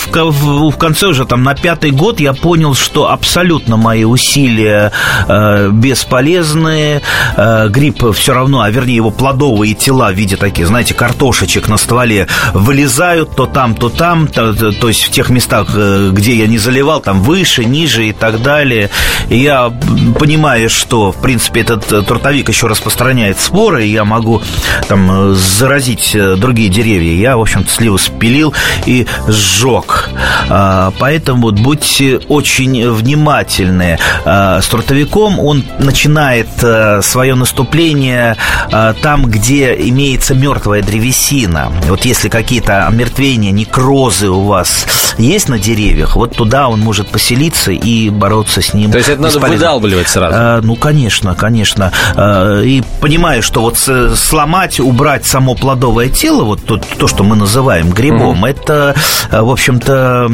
в 0.05 0.77
конце 0.77 1.07
уже 1.07 1.25
там 1.25 1.43
на 1.43 1.55
пятый 1.55 1.89
год 1.89 2.19
я 2.19 2.33
понял, 2.33 2.75
что 2.75 3.09
абсолютно 3.09 3.75
мои 3.75 4.03
усилия 4.03 4.91
э, 5.27 5.69
бесполезны. 5.71 7.01
Э, 7.37 7.69
гриб 7.69 8.13
все 8.13 8.33
равно, 8.33 8.61
а 8.61 8.69
вернее 8.69 8.97
его 8.97 9.09
плодовые 9.09 9.73
тела 9.73 10.11
в 10.11 10.15
виде 10.15 10.37
таких, 10.37 10.67
знаете, 10.67 10.93
картошечек 10.93 11.54
веточек 11.55 11.69
на 11.69 11.77
стволе 11.77 12.27
вылезают 12.53 13.35
то 13.35 13.45
там, 13.45 13.75
то 13.75 13.89
там, 13.89 14.27
то, 14.27 14.53
то 14.53 14.87
есть 14.87 15.03
в 15.03 15.11
тех 15.11 15.29
местах, 15.29 15.69
э, 15.73 16.09
где 16.11 16.35
я 16.35 16.47
не 16.47 16.57
заливал, 16.57 17.01
там 17.01 17.21
выше, 17.21 17.65
ниже 17.65 18.07
и 18.07 18.13
так 18.13 18.41
далее. 18.41 18.89
И 19.29 19.37
я 19.37 19.71
понимаю, 20.19 20.69
что, 20.69 21.11
в 21.11 21.21
принципе, 21.21 21.61
этот 21.61 22.07
трутовик 22.07 22.49
еще 22.49 22.67
распространяет 22.67 23.39
споры, 23.39 23.85
и 23.85 23.91
я 23.91 24.03
могу 24.03 24.41
там 24.87 25.33
заразить 25.35 26.15
другие 26.37 26.69
деревья. 26.69 27.13
Я, 27.15 27.37
в 27.37 27.41
общем-то, 27.41 27.71
сливу 27.71 27.97
спилил 27.97 28.53
и 28.85 29.07
сжег. 29.27 30.09
А, 30.49 30.91
поэтому 30.99 31.43
вот 31.43 31.59
будьте 31.59 32.19
очень 32.27 32.91
внимательны. 32.91 33.97
С 34.25 34.67
трутовиком 34.67 35.39
он 35.39 35.63
начинает 35.79 36.47
э, 36.61 37.01
свое 37.01 37.35
наступление 37.35 38.35
э, 38.71 38.93
там, 39.01 39.25
где 39.25 39.73
имеется 39.73 40.35
мертвая 40.35 40.81
древесина. 40.81 41.44
Вот 41.87 42.05
если 42.05 42.29
какие-то 42.29 42.87
омертвения, 42.87 43.51
некрозы 43.51 44.29
у 44.29 44.41
вас 44.41 44.85
есть 45.17 45.49
на 45.49 45.59
деревьях, 45.59 46.15
вот 46.15 46.35
туда 46.35 46.67
он 46.67 46.79
может 46.79 47.07
поселиться 47.07 47.71
и 47.71 48.09
бороться 48.09 48.61
с 48.61 48.73
ним. 48.73 48.91
То 48.91 48.97
есть 48.97 49.09
это 49.09 49.21
надо 49.21 49.39
выдалбливать 49.39 50.07
сразу? 50.07 50.35
А, 50.37 50.61
ну, 50.61 50.75
конечно, 50.75 51.35
конечно. 51.35 51.91
А, 52.15 52.61
и 52.61 52.81
понимаю, 53.01 53.41
что 53.43 53.61
вот 53.61 53.77
сломать, 53.77 54.79
убрать 54.79 55.25
само 55.25 55.55
плодовое 55.55 56.09
тело, 56.09 56.43
вот 56.43 56.65
то, 56.65 56.77
то 56.77 57.07
что 57.07 57.23
мы 57.23 57.35
называем 57.35 57.91
грибом, 57.91 58.39
угу. 58.39 58.45
это, 58.45 58.95
в 59.31 59.49
общем-то, 59.49 60.29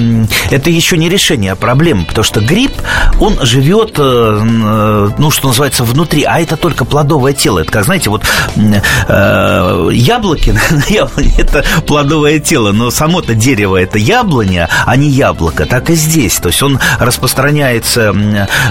это 0.49 0.69
еще 0.69 0.97
не 0.97 1.09
решение 1.09 1.55
проблемы, 1.55 2.05
потому 2.05 2.23
что 2.23 2.41
гриб, 2.41 2.71
он 3.19 3.37
живет, 3.41 3.97
ну, 3.97 5.31
что 5.31 5.47
называется, 5.47 5.83
внутри, 5.83 6.23
а 6.23 6.39
это 6.39 6.57
только 6.57 6.85
плодовое 6.85 7.33
тело. 7.33 7.59
Это 7.59 7.71
как, 7.71 7.85
знаете, 7.85 8.09
вот 8.09 8.23
э, 8.55 9.89
яблоки, 9.91 10.55
это 11.37 11.63
плодовое 11.85 12.39
тело, 12.39 12.71
но 12.71 12.91
само-то 12.91 13.33
дерево 13.33 13.77
это 13.77 13.97
яблоня, 13.97 14.69
а 14.85 14.95
не 14.95 15.09
яблоко. 15.09 15.65
Так 15.65 15.89
и 15.89 15.95
здесь. 15.95 16.37
То 16.37 16.49
есть 16.49 16.61
он 16.63 16.79
распространяется, 16.99 18.13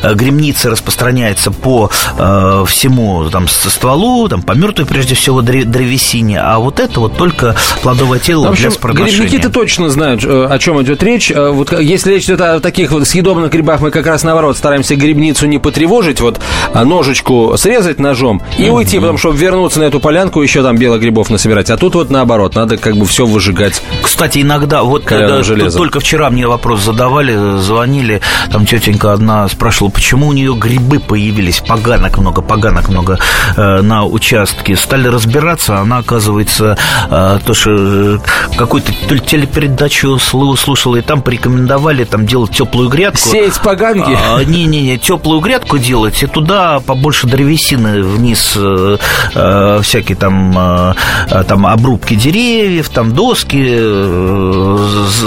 э, 0.02 0.14
гремница 0.14 0.70
распространяется 0.70 1.50
по 1.50 1.90
э, 2.18 2.64
всему 2.66 3.28
там, 3.30 3.48
стволу, 3.48 4.28
там, 4.28 4.42
по 4.42 4.52
мертвой, 4.52 4.86
прежде 4.86 5.14
всего, 5.14 5.42
древесине, 5.42 6.40
а 6.40 6.58
вот 6.58 6.80
это 6.80 7.00
вот 7.00 7.16
только 7.16 7.56
плодовое 7.82 8.18
тело 8.18 8.48
в 8.48 8.50
общем, 8.50 8.62
для 8.62 8.70
спорношения. 8.70 9.20
Грибники-то 9.20 9.50
точно 9.50 9.88
знают, 9.90 10.24
э, 10.24 10.46
о 10.46 10.58
чем 10.58 10.82
идет 10.82 11.02
речь. 11.02 11.30
Э, 11.30 11.50
вот 11.50 11.78
если 11.78 12.12
речь 12.12 12.24
идет 12.24 12.40
о 12.40 12.60
таких 12.60 12.92
вот 12.92 13.06
съедобных 13.06 13.50
грибах, 13.50 13.80
мы 13.80 13.90
как 13.90 14.06
раз 14.06 14.22
наоборот 14.22 14.56
стараемся 14.56 14.96
грибницу 14.96 15.46
не 15.46 15.58
потревожить, 15.58 16.20
вот 16.20 16.40
ножичку 16.74 17.54
срезать 17.56 17.98
ножом 17.98 18.42
и 18.58 18.64
mm-hmm. 18.64 18.70
уйти, 18.70 18.98
потому 18.98 19.18
что 19.18 19.30
вернуться 19.30 19.80
на 19.80 19.84
эту 19.84 20.00
полянку 20.00 20.42
еще 20.42 20.62
там 20.62 20.76
белых 20.76 21.00
грибов 21.00 21.30
насобирать. 21.30 21.70
А 21.70 21.76
тут 21.76 21.94
вот 21.94 22.10
наоборот, 22.20 22.54
надо 22.54 22.76
как 22.76 22.96
бы 22.96 23.06
все 23.06 23.24
выжигать. 23.24 23.82
Кстати, 24.02 24.42
иногда, 24.42 24.82
вот 24.82 25.04
когда 25.04 25.40
только 25.70 26.00
вчера 26.00 26.28
мне 26.28 26.46
вопрос 26.46 26.82
задавали, 26.82 27.58
звонили, 27.58 28.20
там 28.52 28.66
тетенька 28.66 29.14
одна 29.14 29.48
спрашивала, 29.48 29.90
почему 29.90 30.28
у 30.28 30.32
нее 30.32 30.54
грибы 30.54 31.00
появились, 31.00 31.60
поганок 31.60 32.18
много, 32.18 32.42
поганок 32.42 32.90
много 32.90 33.18
э, 33.56 33.80
на 33.80 34.04
участке. 34.04 34.76
Стали 34.76 35.08
разбираться, 35.08 35.78
она, 35.78 35.98
оказывается, 35.98 36.76
э, 37.08 37.38
то, 37.42 37.54
что 37.54 37.70
э, 37.70 38.18
какую-то 38.58 38.92
телепередачу 39.18 40.18
слушала, 40.18 40.96
и 40.96 41.00
там 41.00 41.22
порекомендовали 41.22 42.04
там 42.04 42.26
делать 42.26 42.50
теплую 42.50 42.90
грядку. 42.90 43.30
Сеять 43.30 43.58
поганки? 43.62 44.14
А, 44.14 44.44
не-не-не, 44.44 44.98
теплую 44.98 45.40
грядку 45.40 45.78
делать, 45.78 46.22
и 46.22 46.26
туда 46.26 46.80
побольше 46.80 47.26
древесины 47.26 48.02
вниз 48.02 48.52
э, 48.56 48.98
э, 49.34 49.80
всякие 49.82 50.16
там, 50.16 50.54
э, 50.54 50.94
э 51.30 51.44
там 51.44 51.66
обрубки 51.66 52.09
деревьев, 52.16 52.88
там 52.88 53.12
доски 53.12 53.66
э, 53.68 54.76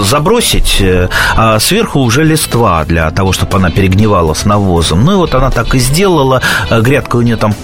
забросить, 0.04 0.78
э, 0.80 1.08
а 1.36 1.58
сверху 1.58 2.00
уже 2.00 2.24
листва 2.24 2.84
для 2.84 3.10
того, 3.10 3.32
чтобы 3.32 3.56
она 3.58 3.70
перегнивала 3.70 4.34
с 4.34 4.44
навозом. 4.44 5.04
Ну 5.04 5.12
и 5.12 5.16
вот 5.16 5.34
она 5.34 5.50
так 5.50 5.74
и 5.74 5.78
сделала. 5.78 6.42
Э, 6.70 6.80
грядка 6.80 7.16
у 7.16 7.22
нее 7.22 7.36
там 7.36 7.54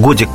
годик 0.00 0.28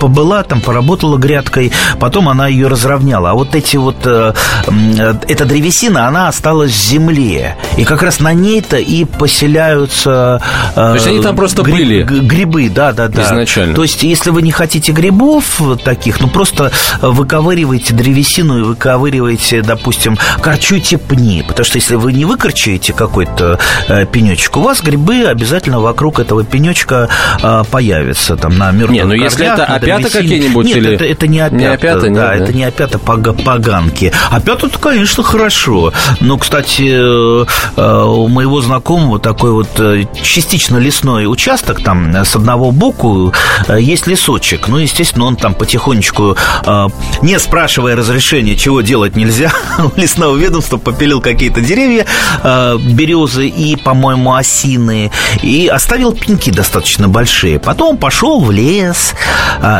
побыла, 0.00 0.42
там 0.42 0.60
поработала 0.60 1.16
грядкой, 1.16 1.72
потом 2.00 2.28
она 2.28 2.48
ее 2.48 2.68
разровняла. 2.68 3.30
А 3.30 3.34
вот 3.34 3.54
эти 3.54 3.76
вот, 3.76 4.06
эта 4.06 5.44
древесина, 5.44 6.08
она 6.08 6.28
осталась 6.28 6.72
в 6.72 6.88
земле. 6.88 7.56
И 7.76 7.84
как 7.84 8.02
раз 8.02 8.20
на 8.20 8.32
ней-то 8.32 8.76
и 8.76 9.04
поселяются... 9.04 10.40
То 10.74 10.94
есть 10.94 11.06
они 11.06 11.20
там 11.20 11.36
просто 11.36 11.62
гриб, 11.62 11.76
были? 11.76 12.02
Грибы, 12.02 12.68
да, 12.68 12.92
да, 12.92 13.08
да. 13.08 13.22
Изначально. 13.22 13.74
То 13.74 13.82
есть, 13.82 14.02
если 14.02 14.30
вы 14.30 14.42
не 14.42 14.52
хотите 14.52 14.92
грибов 14.92 15.60
таких, 15.84 16.20
ну, 16.20 16.28
просто 16.28 16.72
выковыриваете 17.00 17.94
древесину 17.94 18.58
и 18.58 18.62
выковыриваете, 18.62 19.62
допустим, 19.62 20.16
корчуйте 20.40 20.98
пни. 20.98 21.44
Потому 21.46 21.64
что 21.64 21.76
если 21.76 21.94
вы 21.96 22.12
не 22.12 22.24
выкорчуете 22.24 22.92
какой-то 22.92 23.58
э, 23.88 24.06
пенечек, 24.06 24.56
у 24.56 24.60
вас 24.60 24.82
грибы 24.82 25.24
обязательно 25.24 25.80
вокруг 25.80 26.18
этого 26.18 26.44
пенечка 26.44 27.08
э, 27.42 27.64
появятся, 27.70 28.36
там, 28.36 28.56
на 28.56 28.70
мертвых 28.72 28.90
Не, 28.90 29.04
ну, 29.04 29.14
если 29.14 29.46
это 29.46 29.64
опята 29.64 30.10
какие-нибудь 30.10 30.66
Нет, 30.66 30.76
или... 30.76 30.94
это, 30.94 31.04
это 31.04 31.26
не 31.26 31.40
опята. 31.40 31.56
Не 31.56 31.66
опята, 31.66 32.00
да, 32.00 32.08
нет, 32.08 32.16
да, 32.16 32.34
это 32.34 32.52
не 32.52 32.64
опята 32.64 32.98
поганки. 32.98 34.12
Опята, 34.30 34.66
это, 34.66 34.78
конечно, 34.78 35.22
хорошо. 35.22 35.92
Но, 36.20 36.38
кстати, 36.38 36.88
э, 36.88 37.46
у 37.76 38.28
моего 38.28 38.60
знакомого 38.60 39.18
такой 39.18 39.52
вот 39.52 39.68
частично 40.22 40.78
лесной 40.78 41.26
участок, 41.26 41.82
там, 41.82 42.14
с 42.14 42.36
одного 42.36 42.70
боку 42.70 43.32
есть 43.68 44.06
лесочек. 44.06 44.68
Ну, 44.68 44.78
естественно, 44.78 45.26
он 45.26 45.36
там 45.36 45.54
потихонечку, 45.54 46.36
не 47.22 47.38
спрашивая 47.38 47.96
разрешения, 47.96 48.56
чего 48.56 48.80
делать 48.80 49.16
нельзя, 49.16 49.52
у 49.78 49.98
лесного 49.98 50.36
ведомства 50.36 50.78
попилил 50.78 51.20
какие-то 51.20 51.60
деревья, 51.60 52.06
березы 52.42 53.48
и, 53.48 53.76
по-моему, 53.76 54.34
осины, 54.34 55.10
и 55.42 55.68
оставил 55.68 56.12
пеньки 56.12 56.50
достаточно 56.50 57.08
большие. 57.08 57.58
Потом 57.58 57.96
пошел 57.96 58.40
в 58.40 58.50
лес 58.50 59.14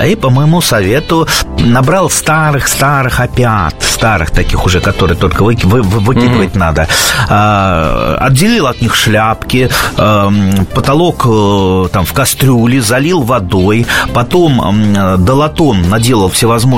и, 0.06 0.14
по 0.14 0.30
моему 0.30 0.60
совету, 0.60 1.28
набрал 1.58 2.10
старых-старых 2.10 3.20
опят, 3.20 3.74
старых 3.82 4.30
таких 4.30 4.64
уже, 4.64 4.80
которые 4.80 5.16
только 5.16 5.42
вы, 5.42 5.56
вы, 5.62 5.82
выкидывать 5.82 6.54
mm-hmm. 6.54 6.86
надо, 7.28 8.18
отделил 8.20 8.66
от 8.66 8.80
них 8.80 8.94
шляпки, 8.94 9.70
потолок 9.96 11.26
э, 11.26 11.88
там 11.92 12.04
в 12.04 12.12
кастрюле, 12.12 12.80
залил 12.80 13.22
водой, 13.22 13.86
потом 14.14 14.94
долотон 15.18 15.88
наделал 15.88 16.28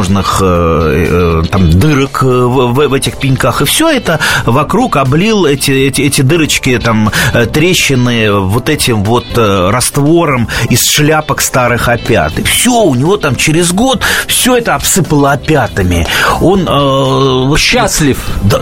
всевозможных 0.02 0.38
э, 0.42 1.42
э, 1.42 1.42
там 1.50 1.70
дырок 1.70 2.22
в, 2.22 2.88
в 2.88 2.92
этих 2.94 3.18
пеньках, 3.18 3.62
и 3.62 3.64
все 3.64 3.90
это 3.90 4.20
вокруг 4.44 4.96
облил 4.96 5.46
эти, 5.46 5.70
эти, 5.70 6.02
эти 6.02 6.22
дырочки, 6.22 6.78
там 6.78 7.10
трещины 7.52 8.32
вот 8.32 8.68
этим 8.68 9.02
вот 9.04 9.26
раствором 9.36 10.48
из 10.70 10.88
шляпок 10.88 11.40
старых 11.40 11.88
опят. 11.88 12.38
И 12.38 12.42
все, 12.42 12.82
у 12.82 12.94
него 12.94 13.16
там 13.16 13.36
через 13.36 13.72
год 13.72 14.02
все 14.26 14.56
это 14.56 14.74
обсыпало 14.74 15.32
опятами. 15.32 16.06
Он 16.40 16.66
э, 16.68 17.56
счастлив. 17.56 18.18
Да, 18.42 18.58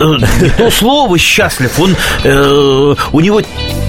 то 0.57 0.71
слово 0.71 1.17
счастлив. 1.17 1.79
Он, 1.79 1.95
э, 2.23 2.95
у 3.11 3.19
него 3.19 3.41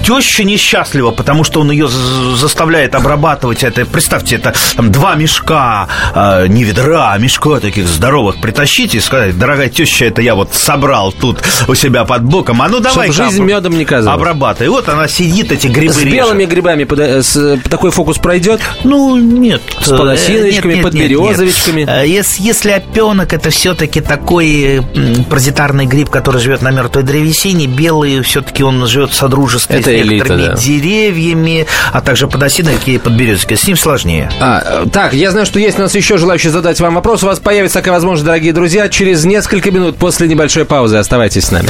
теща 0.03 0.43
несчастлива, 0.43 1.11
потому 1.11 1.43
что 1.43 1.61
он 1.61 1.71
ее 1.71 1.87
заставляет 1.87 2.95
обрабатывать 2.95 3.63
это. 3.63 3.85
Представьте, 3.85 4.35
это 4.35 4.53
там, 4.75 4.91
два 4.91 5.15
мешка, 5.15 5.87
э, 6.13 6.47
не 6.47 6.63
ведра, 6.63 7.11
а 7.13 7.17
мешка 7.17 7.38
таких 7.59 7.87
здоровых 7.87 8.41
притащить 8.41 8.95
и 8.95 8.99
сказать, 8.99 9.37
дорогая 9.37 9.69
теща, 9.69 10.05
это 10.05 10.21
я 10.21 10.35
вот 10.35 10.53
собрал 10.53 11.11
тут 11.11 11.39
у 11.67 11.75
себя 11.75 12.05
под 12.05 12.23
боком, 12.23 12.61
а 12.61 12.67
ну 12.67 12.79
давай 12.79 13.11
жизнь 13.11 13.43
медом 13.43 13.77
не 13.77 13.85
казалась. 13.85 14.15
Обрабатай. 14.15 14.67
И 14.67 14.69
вот 14.69 14.87
она 14.89 15.07
сидит, 15.07 15.51
эти 15.51 15.67
грибы 15.67 15.93
С 15.93 15.97
режет. 15.97 16.13
белыми 16.13 16.45
грибами 16.45 16.83
под, 16.83 16.99
э, 16.99 17.23
с, 17.23 17.59
такой 17.69 17.91
фокус 17.91 18.17
пройдет? 18.17 18.61
Ну, 18.83 19.17
нет. 19.17 19.61
С 19.81 19.89
подосиновичками, 19.89 20.75
нет, 20.75 20.83
под 20.83 20.93
березовичками? 20.93 21.81
Нет, 21.81 21.89
нет. 21.89 22.07
Если, 22.07 22.43
если 22.43 22.71
опенок 22.71 23.33
это 23.33 23.49
все-таки 23.49 24.01
такой 24.01 24.81
паразитарный 25.29 25.85
гриб, 25.85 26.09
который 26.09 26.41
живет 26.41 26.61
на 26.61 26.71
мертвой 26.71 27.03
древесине, 27.03 27.67
белый 27.67 28.21
все-таки 28.21 28.63
он 28.63 28.85
живет 28.87 29.11
в 29.11 29.15
содружестве 29.15 29.79
это 29.79 29.89
с 29.89 29.93
некоторыми 29.93 30.13
элита, 30.13 30.37
да. 30.37 30.61
деревьями, 30.61 31.65
а 31.91 32.01
также 32.01 32.27
подосиновики 32.27 32.95
и 32.95 32.97
подберезки. 32.97 33.55
С 33.55 33.67
ним 33.67 33.77
сложнее. 33.77 34.29
А, 34.39 34.85
так, 34.91 35.13
я 35.13 35.31
знаю, 35.31 35.45
что 35.45 35.59
есть 35.59 35.77
у 35.77 35.81
нас 35.81 35.95
еще 35.95 36.17
желающие 36.17 36.51
задать 36.51 36.79
вам 36.79 36.95
вопрос. 36.95 37.23
Вас 37.29 37.39
появится 37.39 37.77
такая 37.77 37.93
возможность, 37.93 38.25
дорогие 38.25 38.53
друзья, 38.53 38.89
через 38.89 39.23
несколько 39.23 39.69
минут 39.69 39.97
после 39.97 40.27
небольшой 40.27 40.65
паузы. 40.65 40.97
Оставайтесь 40.97 41.45
с 41.45 41.51
нами. 41.51 41.69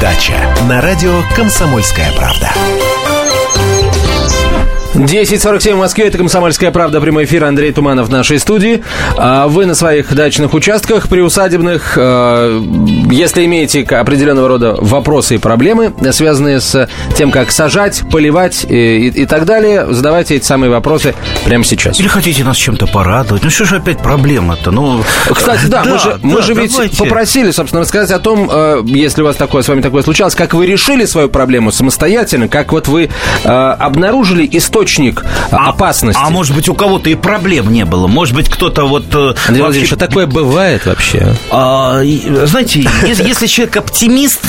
дача» 0.00 0.54
на 0.68 0.80
радио 0.80 1.22
«Комсомольская 1.34 2.12
правда». 2.12 2.50
10.47 4.94 5.74
в 5.74 5.78
Москве, 5.78 6.06
это 6.06 6.18
«Комсомольская 6.18 6.70
правда», 6.70 7.00
прямой 7.00 7.24
эфир, 7.24 7.42
Андрей 7.44 7.72
Туманов 7.72 8.06
в 8.06 8.10
нашей 8.12 8.38
студии. 8.38 8.84
А 9.16 9.48
Вы 9.48 9.66
на 9.66 9.74
своих 9.74 10.14
дачных 10.14 10.54
участках, 10.54 11.08
приусадебных, 11.08 11.94
э, 11.96 12.62
если 13.10 13.44
имеете 13.44 13.82
определенного 13.82 14.46
рода 14.46 14.76
вопросы 14.78 15.34
и 15.34 15.38
проблемы, 15.38 15.92
связанные 16.12 16.60
с 16.60 16.88
тем, 17.16 17.32
как 17.32 17.50
сажать, 17.50 18.02
поливать 18.08 18.64
и, 18.68 19.08
и, 19.08 19.22
и 19.22 19.26
так 19.26 19.46
далее, 19.46 19.92
задавайте 19.92 20.36
эти 20.36 20.44
самые 20.44 20.70
вопросы 20.70 21.12
прямо 21.44 21.64
сейчас. 21.64 21.98
Или 21.98 22.06
хотите 22.06 22.44
нас 22.44 22.56
чем-то 22.56 22.86
порадовать? 22.86 23.42
Ну 23.42 23.50
что 23.50 23.64
же 23.64 23.76
опять 23.76 23.98
проблема-то? 23.98 24.70
Ну, 24.70 25.02
Кстати, 25.28 25.66
да, 25.66 25.82
мы 25.84 25.98
же, 25.98 26.18
мы 26.22 26.40
же 26.40 26.54
ведь 26.54 26.96
попросили, 26.96 27.50
собственно, 27.50 27.82
рассказать 27.82 28.12
о 28.12 28.20
том, 28.20 28.48
э, 28.48 28.82
если 28.86 29.22
у 29.22 29.24
вас 29.24 29.34
такое, 29.34 29.64
с 29.64 29.68
вами 29.68 29.80
такое 29.80 30.04
случалось, 30.04 30.36
как 30.36 30.54
вы 30.54 30.66
решили 30.66 31.04
свою 31.04 31.28
проблему 31.28 31.72
самостоятельно, 31.72 32.46
как 32.46 32.70
вот 32.70 32.86
вы 32.86 33.10
э, 33.42 33.48
обнаружили 33.48 34.48
источник 34.52 34.83
опасности. 35.50 36.20
А 36.22 36.30
может 36.30 36.54
быть, 36.54 36.68
у 36.68 36.74
кого-то 36.74 37.10
и 37.10 37.14
проблем 37.14 37.72
не 37.72 37.84
было. 37.84 38.06
Может 38.06 38.34
быть, 38.34 38.48
кто-то 38.48 38.84
вот... 38.86 39.06
э, 39.14 39.16
Андрей 39.28 39.34
вообще- 39.46 39.62
Владимирович, 39.62 39.92
а 39.92 39.96
такое 39.96 40.26
бывает 40.26 40.86
вообще? 40.86 41.34
А, 41.50 42.02
знаете, 42.44 42.86
если, 43.06 43.24
если 43.26 43.46
человек 43.46 43.76
оптимист, 43.76 44.40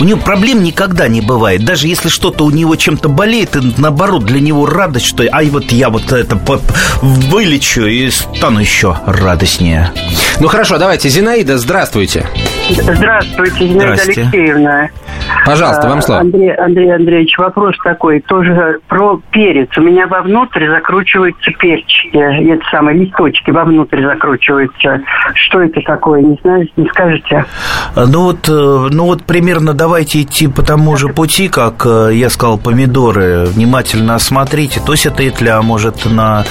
у 0.00 0.04
него 0.04 0.20
проблем 0.20 0.62
никогда 0.62 1.08
не 1.08 1.20
бывает. 1.20 1.64
Даже 1.64 1.86
если 1.88 2.08
что-то 2.08 2.44
у 2.44 2.50
него 2.50 2.76
чем-то 2.76 3.08
болеет, 3.08 3.56
и 3.56 3.60
наоборот, 3.76 4.24
для 4.24 4.40
него 4.40 4.66
радость, 4.66 5.06
что 5.06 5.24
ай, 5.32 5.48
вот 5.50 5.70
я 5.72 5.88
вот 5.90 6.10
это 6.12 6.38
вылечу 7.02 7.86
и 7.86 8.10
стану 8.10 8.60
еще 8.60 8.98
радостнее. 9.06 9.92
Ну 10.40 10.48
хорошо, 10.48 10.78
давайте, 10.78 11.08
Зинаида, 11.08 11.58
здравствуйте. 11.58 11.74
Здравствуйте, 12.20 12.53
Зинаида 12.68 13.96
Здрасте. 13.96 14.20
Алексеевна. 14.22 14.88
Пожалуйста, 15.44 15.88
вам 15.88 15.98
А, 15.98 16.02
слово. 16.02 16.20
Андрей, 16.20 16.54
Андрей 16.54 16.94
Андреевич, 16.94 17.36
вопрос 17.38 17.76
такой, 17.82 18.20
тоже 18.20 18.80
про 18.88 19.20
перец. 19.30 19.68
У 19.76 19.82
меня 19.82 20.06
вовнутрь 20.06 20.68
закручиваются 20.68 21.50
перчики, 21.58 22.16
это 22.16 22.62
самые 22.70 22.98
листочки 23.04 23.50
вовнутрь 23.50 24.02
закручиваются. 24.02 25.00
Что 25.34 25.60
это 25.60 25.80
такое, 25.82 26.22
не 26.22 26.38
знаю, 26.42 26.68
не 26.76 26.86
скажете? 26.88 27.44
Ну 27.94 28.22
вот, 28.22 28.48
э, 28.48 28.52
ну 28.52 29.04
вот 29.04 29.24
примерно 29.24 29.74
давайте 29.74 30.22
идти 30.22 30.48
по 30.48 30.62
тому 30.62 30.96
же 30.96 31.08
пути, 31.08 31.48
как 31.48 31.84
э, 31.84 32.10
я 32.14 32.30
сказал, 32.30 32.58
помидоры. 32.58 33.44
Внимательно 33.46 34.14
осмотрите. 34.14 34.80
То 34.80 34.92
есть 34.92 35.06
это 35.06 35.26
итля 35.28 35.60
может 35.62 36.06
на 36.06 36.44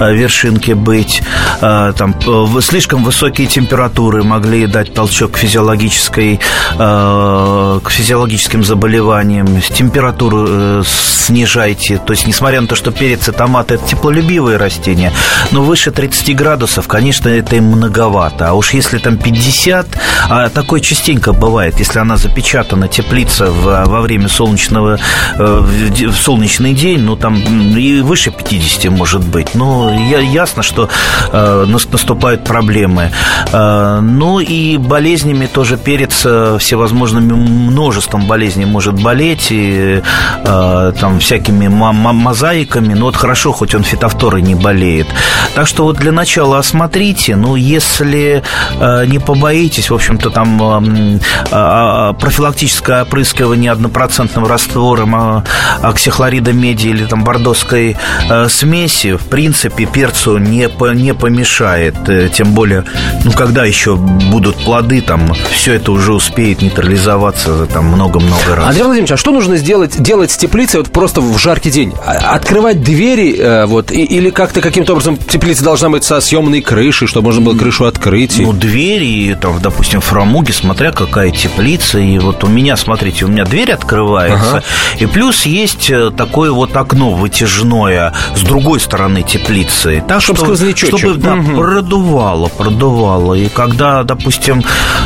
э, 0.00 0.14
вершинке 0.14 0.74
быть. 0.74 1.22
Там 1.60 2.14
слишком 2.60 3.04
высокие 3.04 3.46
температуры 3.46 4.22
могли 4.22 4.66
дать 4.66 4.92
толчок 4.92 5.32
к 5.32 5.36
физиологической, 5.54 6.40
э, 6.78 7.80
к 7.82 7.90
физиологическим 7.90 8.64
заболеваниям. 8.64 9.60
Температуру 9.60 10.46
э, 10.48 10.82
снижайте. 10.84 11.98
То 11.98 12.12
есть, 12.12 12.26
несмотря 12.26 12.60
на 12.60 12.66
то, 12.66 12.74
что 12.74 12.90
перец 12.90 13.28
и 13.28 13.32
томаты 13.32 13.74
это 13.74 13.86
теплолюбивые 13.86 14.56
растения, 14.56 15.12
но 15.52 15.62
выше 15.62 15.92
30 15.92 16.34
градусов, 16.36 16.88
конечно, 16.88 17.28
это 17.28 17.56
им 17.56 17.64
многовато. 17.66 18.48
А 18.48 18.52
уж 18.54 18.74
если 18.74 18.98
там 18.98 19.16
50, 19.16 19.86
а 20.28 20.48
такое 20.48 20.80
частенько 20.80 21.32
бывает, 21.32 21.78
если 21.78 22.00
она 22.00 22.16
запечатана, 22.16 22.88
теплица 22.88 23.50
во 23.50 24.00
время 24.00 24.28
солнечного, 24.28 24.98
э, 25.38 25.60
в 26.08 26.16
солнечный 26.16 26.74
день, 26.74 27.00
ну 27.00 27.16
там 27.16 27.36
и 27.76 28.00
выше 28.00 28.32
50 28.32 28.90
может 28.90 29.22
быть. 29.24 29.54
Но 29.54 29.92
ясно, 30.20 30.62
что 30.62 30.88
нас- 31.32 31.88
наступают 31.90 32.44
проблемы. 32.44 33.12
Ну 33.52 34.40
и 34.40 34.78
болезнями 34.78 35.43
тоже 35.46 35.76
перец 35.76 36.22
э, 36.24 36.56
всевозможными 36.58 37.32
множеством 37.32 38.26
болезней 38.26 38.66
может 38.66 39.00
болеть, 39.02 39.48
и 39.50 40.02
э, 40.44 40.92
там 41.00 41.18
всякими 41.18 41.68
мозаиками, 41.68 42.94
но 42.94 43.06
вот 43.06 43.16
хорошо, 43.16 43.52
хоть 43.52 43.74
он 43.74 43.82
фитофторой 43.82 44.42
не 44.42 44.54
болеет. 44.54 45.06
Так 45.54 45.66
что 45.66 45.84
вот 45.84 45.96
для 45.96 46.12
начала 46.12 46.58
осмотрите, 46.58 47.36
ну, 47.36 47.56
если 47.56 48.42
э, 48.78 49.06
не 49.06 49.18
побоитесь, 49.18 49.90
в 49.90 49.94
общем-то, 49.94 50.30
там 50.30 50.62
м, 50.62 51.20
а, 51.50 52.10
а, 52.10 52.12
профилактическое 52.12 53.02
опрыскивание 53.02 53.72
однопроцентным 53.72 54.46
раствором 54.46 55.14
а, 55.14 55.44
оксихлорида 55.82 56.52
меди 56.52 56.88
или 56.88 57.04
там 57.04 57.24
бордоской 57.24 57.96
э, 58.28 58.48
смеси, 58.48 59.16
в 59.16 59.24
принципе, 59.26 59.86
перцу 59.86 60.38
не, 60.38 60.68
не 60.94 61.14
помешает. 61.14 62.08
Э, 62.08 62.28
Тем 62.28 62.52
более, 62.52 62.84
ну, 63.24 63.32
когда 63.32 63.64
еще 63.64 63.96
будут 63.96 64.56
плоды, 64.56 65.00
там, 65.00 65.33
все 65.50 65.74
это 65.74 65.92
уже 65.92 66.12
успеет 66.12 66.62
нейтрализоваться 66.62 67.66
там 67.66 67.86
много-много 67.86 68.54
раз. 68.56 68.66
Андрей 68.66 68.84
Владимирович, 68.84 69.12
а 69.12 69.16
что 69.16 69.30
нужно 69.32 69.56
сделать, 69.56 70.00
делать 70.00 70.30
с 70.30 70.36
теплицей 70.36 70.80
вот 70.80 70.90
просто 70.90 71.20
в 71.20 71.36
жаркий 71.38 71.70
день? 71.70 71.92
А- 72.06 72.34
Открывать 72.34 72.82
двери 72.82 73.36
э, 73.38 73.66
вот, 73.66 73.90
и- 73.90 74.04
или 74.04 74.30
как-то 74.30 74.60
каким-то 74.60 74.92
образом 74.92 75.16
теплица 75.16 75.64
должна 75.64 75.88
быть 75.90 76.04
со 76.04 76.20
съемной 76.20 76.60
крышей, 76.60 77.06
чтобы 77.08 77.26
можно 77.26 77.40
было 77.42 77.56
крышу 77.56 77.84
открыть? 77.84 78.38
и- 78.38 78.42
Ну, 78.44 78.52
двери, 78.52 79.36
там, 79.40 79.60
допустим, 79.60 80.00
фрамуги, 80.00 80.50
смотря 80.52 80.92
какая 80.92 81.30
теплица. 81.30 81.98
И 81.98 82.18
вот 82.18 82.44
у 82.44 82.48
меня, 82.48 82.76
смотрите, 82.76 83.24
у 83.24 83.28
меня 83.28 83.44
дверь 83.44 83.72
открывается. 83.72 84.62
И 84.98 85.06
плюс 85.06 85.46
есть 85.46 85.90
э, 85.90 86.10
такое 86.16 86.50
вот 86.52 86.76
окно 86.76 87.10
вытяжное 87.12 88.12
с 88.36 88.40
другой 88.40 88.80
стороны 88.80 89.22
теплицы. 89.22 90.02
Так, 90.06 90.20
Чтоб 90.22 90.36
что- 90.36 90.46
сквознячочек. 90.46 90.98
Чтобы, 90.98 91.14
да, 91.16 91.34
Мгм. 91.36 91.56
продувало, 91.56 92.48
продувало. 92.48 93.34
И 93.34 93.48
когда, 93.48 94.02
допустим, 94.02 94.62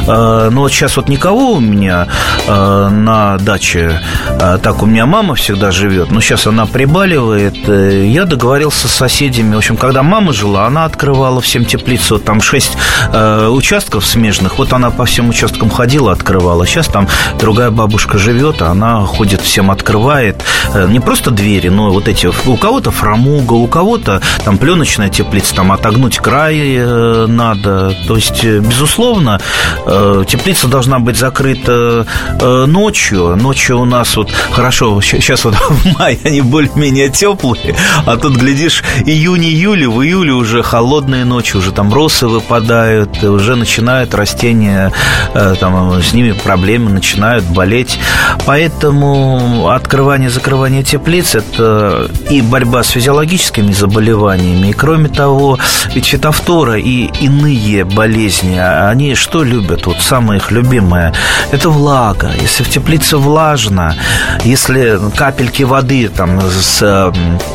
э, 0.06 0.17
ну, 0.50 0.60
вот 0.62 0.72
сейчас 0.72 0.96
вот 0.96 1.08
никого 1.08 1.52
у 1.52 1.60
меня 1.60 2.08
э, 2.46 2.88
на 2.88 3.36
даче, 3.38 4.00
э, 4.28 4.58
так 4.62 4.82
у 4.82 4.86
меня 4.86 5.06
мама 5.06 5.34
всегда 5.34 5.70
живет, 5.70 6.10
но 6.10 6.20
сейчас 6.20 6.46
она 6.46 6.66
прибаливает. 6.66 7.68
э, 7.68 8.06
я 8.06 8.24
договорился 8.24 8.88
с 8.88 8.92
соседями. 8.92 9.54
В 9.54 9.58
общем, 9.58 9.76
когда 9.76 10.02
мама 10.02 10.32
жила, 10.32 10.66
она 10.66 10.84
открывала 10.84 11.40
всем 11.40 11.64
теплицу. 11.64 12.14
Вот 12.14 12.24
там 12.24 12.40
шесть 12.40 12.76
э, 13.12 13.48
участков 13.48 14.06
смежных. 14.06 14.58
Вот 14.58 14.72
она 14.72 14.90
по 14.90 15.04
всем 15.04 15.28
участкам 15.28 15.70
ходила, 15.70 16.12
открывала. 16.12 16.66
Сейчас 16.66 16.86
там 16.86 17.08
другая 17.38 17.70
бабушка 17.70 18.18
живет, 18.18 18.62
а 18.62 18.70
она 18.70 19.00
ходит, 19.06 19.40
всем 19.40 19.70
открывает. 19.70 20.42
Э, 20.74 20.86
не 20.88 21.00
просто 21.00 21.30
двери, 21.30 21.68
но 21.68 21.90
вот 21.90 22.08
эти... 22.08 22.26
У 22.46 22.56
кого-то 22.56 22.90
фрамуга, 22.90 23.54
у 23.54 23.66
кого-то 23.66 24.20
там 24.44 24.58
пленочная 24.58 25.08
теплица, 25.08 25.54
там 25.54 25.72
отогнуть 25.72 26.18
край 26.18 26.78
надо. 27.26 27.94
То 28.06 28.16
есть, 28.16 28.44
безусловно, 28.44 29.40
теплица 30.26 30.68
должна 30.68 30.98
быть 30.98 31.16
закрыта 31.16 32.06
э, 32.40 32.64
ночью. 32.66 33.36
Ночью 33.36 33.80
у 33.80 33.84
нас 33.84 34.16
вот 34.16 34.30
хорошо, 34.50 35.00
сейчас 35.00 35.44
вот 35.44 35.54
в 35.68 35.98
мае 35.98 36.18
они 36.24 36.40
более-менее 36.40 37.08
теплые, 37.08 37.74
а 38.06 38.16
тут, 38.16 38.36
глядишь, 38.36 38.82
июнь-июль, 39.04 39.86
в 39.86 40.02
июле 40.02 40.32
уже 40.32 40.62
холодные 40.62 41.24
ночи, 41.24 41.56
уже 41.56 41.72
там 41.72 41.92
росы 41.92 42.26
выпадают, 42.26 43.22
уже 43.22 43.56
начинают 43.56 44.14
растения, 44.14 44.92
э, 45.34 45.54
там 45.60 46.02
с 46.02 46.12
ними 46.12 46.32
проблемы, 46.32 46.90
начинают 46.90 47.44
болеть. 47.44 47.98
Поэтому 48.46 49.68
открывание-закрывание 49.70 50.82
теплиц– 50.82 51.34
это 51.34 52.10
и 52.30 52.40
борьба 52.40 52.82
с 52.82 52.88
физиологическими 52.88 53.72
заболеваниями, 53.72 54.68
и 54.68 54.72
кроме 54.72 55.08
того, 55.08 55.58
ведь 55.94 56.06
фитофтора 56.06 56.78
и 56.78 57.10
иные 57.20 57.84
болезни, 57.84 58.58
они 58.58 59.14
что 59.14 59.42
любят? 59.42 59.86
Вот 59.86 59.97
самое 60.02 60.40
их 60.40 60.50
любимое– 60.50 61.12
это 61.50 61.70
влага. 61.70 62.30
Если 62.40 62.62
в 62.62 62.68
теплице 62.70 63.16
влажно, 63.16 63.94
если 64.44 64.98
капельки 65.16 65.62
воды 65.62 66.08
там 66.08 66.40
с 66.40 66.78
э, 66.82 67.12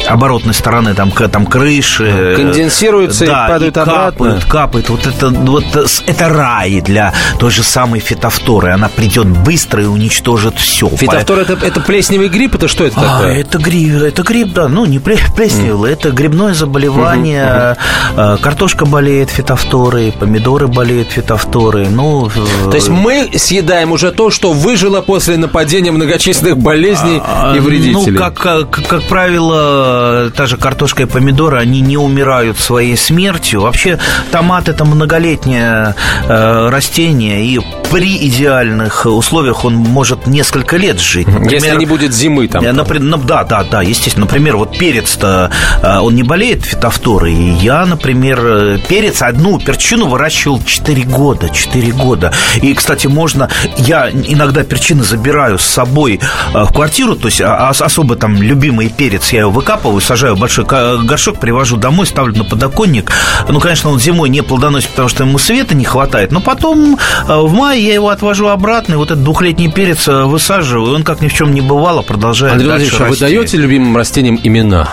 оборотной 0.07 0.53
стороны 0.53 0.93
там, 0.93 1.11
к- 1.11 1.27
там 1.27 1.45
крыши 1.45 2.33
Конденсируются 2.35 3.25
и 3.25 3.27
да, 3.27 3.47
падают 3.47 3.77
обратно. 3.77 4.11
капают, 4.11 4.45
капает. 4.45 4.89
Вот 4.89 5.05
это, 5.07 5.29
вот 5.29 5.65
это 6.07 6.29
рай 6.29 6.81
для 6.81 7.13
той 7.39 7.51
же 7.51 7.63
самой 7.63 7.99
фитофторы. 7.99 8.71
Она 8.73 8.89
придет 8.89 9.27
быстро 9.27 9.83
и 9.83 9.85
уничтожит 9.85 10.57
все. 10.57 10.89
Фитофтор 10.89 11.39
это, 11.39 11.53
это 11.65 11.79
плесневый 11.81 12.29
грипп, 12.29 12.55
это 12.55 12.67
что 12.67 12.83
это 12.85 12.99
А, 12.99 13.03
такое? 13.19 13.39
это 13.39 13.57
гриб, 13.57 14.01
это 14.01 14.23
гриб, 14.23 14.53
да, 14.53 14.67
ну 14.67 14.85
не 14.85 14.97
пле- 14.99 15.19
плесневый, 15.35 15.91
это 15.93 16.11
грибное 16.11 16.53
заболевание. 16.53 17.77
Э, 18.15 18.37
Картошка 18.41 18.85
болеет 18.85 19.29
фитофторой, 19.29 20.11
помидоры 20.11 20.67
болеют 20.67 21.09
фитофторой. 21.11 21.87
Ну, 21.89 22.27
э, 22.27 22.32
То 22.33 22.75
есть 22.75 22.89
мы 22.89 23.29
съедаем 23.35 23.91
уже 23.91 24.11
то, 24.11 24.29
что 24.29 24.53
выжило 24.53 25.01
после 25.01 25.37
нападения 25.37 25.91
многочисленных 25.91 26.57
болезней 26.57 27.21
и 27.55 27.59
вредителей. 27.59 28.13
Ну, 28.13 28.17
как, 28.19 28.33
как, 28.35 28.69
как 28.87 29.03
правило, 29.03 30.31
та 30.35 30.45
же 30.45 30.57
картошка 30.57 31.03
и 31.03 31.05
помидоры, 31.05 31.57
они 31.59 31.81
не 31.81 31.97
умирают 31.97 32.59
своей 32.59 32.97
смертью. 32.97 33.61
Вообще, 33.61 33.99
томат– 34.31 34.67
это 34.69 34.85
многолетнее 34.85 35.95
э, 36.27 36.69
растение, 36.69 37.45
и 37.45 37.59
при 37.91 38.27
идеальных 38.27 39.05
условиях 39.05 39.65
он 39.65 39.75
может 39.75 40.27
несколько 40.27 40.77
лет 40.77 40.99
жить. 40.99 41.27
Если 41.49 41.75
не 41.75 41.85
будет 41.85 42.13
зимы 42.13 42.47
там. 42.47 42.63
Э, 42.63 42.71
напри- 42.71 42.99
ну, 42.99 43.17
да, 43.17 43.43
да, 43.43 43.63
да, 43.63 43.81
естественно. 43.81 44.25
Например, 44.25 44.57
вот 44.57 44.77
перец-то, 44.77 45.51
э, 45.81 45.99
он 45.99 46.15
не 46.15 46.23
болеет 46.23 46.63
фитофторой. 46.63 47.33
Я, 47.33 47.85
например, 47.85 48.39
э, 48.43 48.79
перец, 48.87 49.21
одну 49.21 49.59
перчину 49.59 50.07
выращивал 50.07 50.61
4 50.63 51.03
года, 51.03 51.49
4 51.49 51.91
года. 51.91 52.22
И, 52.61 52.73
кстати, 52.73 53.07
можно... 53.07 53.49
Я 53.77 54.09
иногда 54.09 54.63
перчины 54.63 55.03
забираю 55.03 55.57
с 55.59 55.63
собой 55.65 56.19
э, 56.53 56.63
в 56.63 56.73
квартиру, 56.73 57.15
то 57.15 57.27
есть 57.27 57.41
а- 57.41 57.69
ос- 57.69 57.81
особо 57.81 58.15
там 58.15 58.41
любимый 58.41 58.89
перец, 58.89 59.31
я 59.33 59.41
его 59.41 59.51
выкапываю, 59.51 60.01
сажаю 60.01 60.35
в 60.35 60.39
большой 60.39 60.65
горшок, 60.65 61.39
привожу 61.39 61.77
домой, 61.77 62.05
ставлю 62.05 62.35
на 62.37 62.43
подоконник. 62.43 63.11
Ну, 63.47 63.59
конечно, 63.59 63.89
он 63.89 63.99
зимой 63.99 64.29
не 64.29 64.41
плодоносит, 64.41 64.89
потому 64.89 65.09
что 65.09 65.23
ему 65.23 65.37
света 65.37 65.75
не 65.75 65.85
хватает, 65.85 66.31
но 66.31 66.39
потом 66.41 66.97
э, 67.27 67.35
в 67.35 67.51
мае 67.53 67.85
я 67.85 67.93
его 67.93 68.09
отвожу 68.09 68.47
обратно, 68.47 68.93
и 68.93 68.97
вот 68.97 69.11
этот 69.11 69.23
двухлетний 69.23 69.71
перец 69.71 70.07
э, 70.07 70.23
высаживаю, 70.23 70.91
и 70.91 70.95
он 70.95 71.03
как 71.03 71.21
ни 71.21 71.27
в 71.27 71.33
чем 71.33 71.53
не 71.53 71.61
бывало, 71.61 72.01
продолжает 72.01 72.53
Андрей 72.53 72.69
дальше 72.69 72.95
Владимирович, 72.97 73.21
а 73.21 73.25
вы 73.25 73.31
даете 73.35 73.57
любимым 73.57 73.97
растениям 73.97 74.39
имена? 74.43 74.89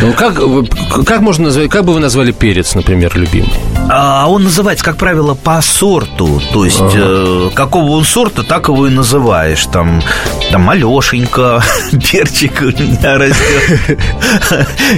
Ну, 0.00 0.12
как, 0.12 0.38
как 1.06 1.20
можно 1.20 1.44
назвать, 1.44 1.70
как 1.70 1.84
бы 1.84 1.94
вы 1.94 2.00
назвали 2.00 2.32
перец, 2.32 2.74
например, 2.74 3.16
любимый? 3.16 3.52
А 3.90 4.26
он 4.28 4.44
называется, 4.44 4.84
как 4.84 4.96
правило, 4.96 5.34
по 5.34 5.60
сорту. 5.60 6.40
То 6.52 6.64
есть, 6.64 6.80
э, 6.80 7.50
какого 7.54 7.90
он 7.90 8.04
сорта, 8.04 8.42
так 8.42 8.68
его 8.68 8.86
и 8.86 8.90
называешь. 8.90 9.66
Там, 9.66 10.02
там 10.50 10.68
Алешенька, 10.70 11.62
перчик 12.10 12.60
у 12.62 12.64
меня 12.66 13.18
растет. 13.18 13.98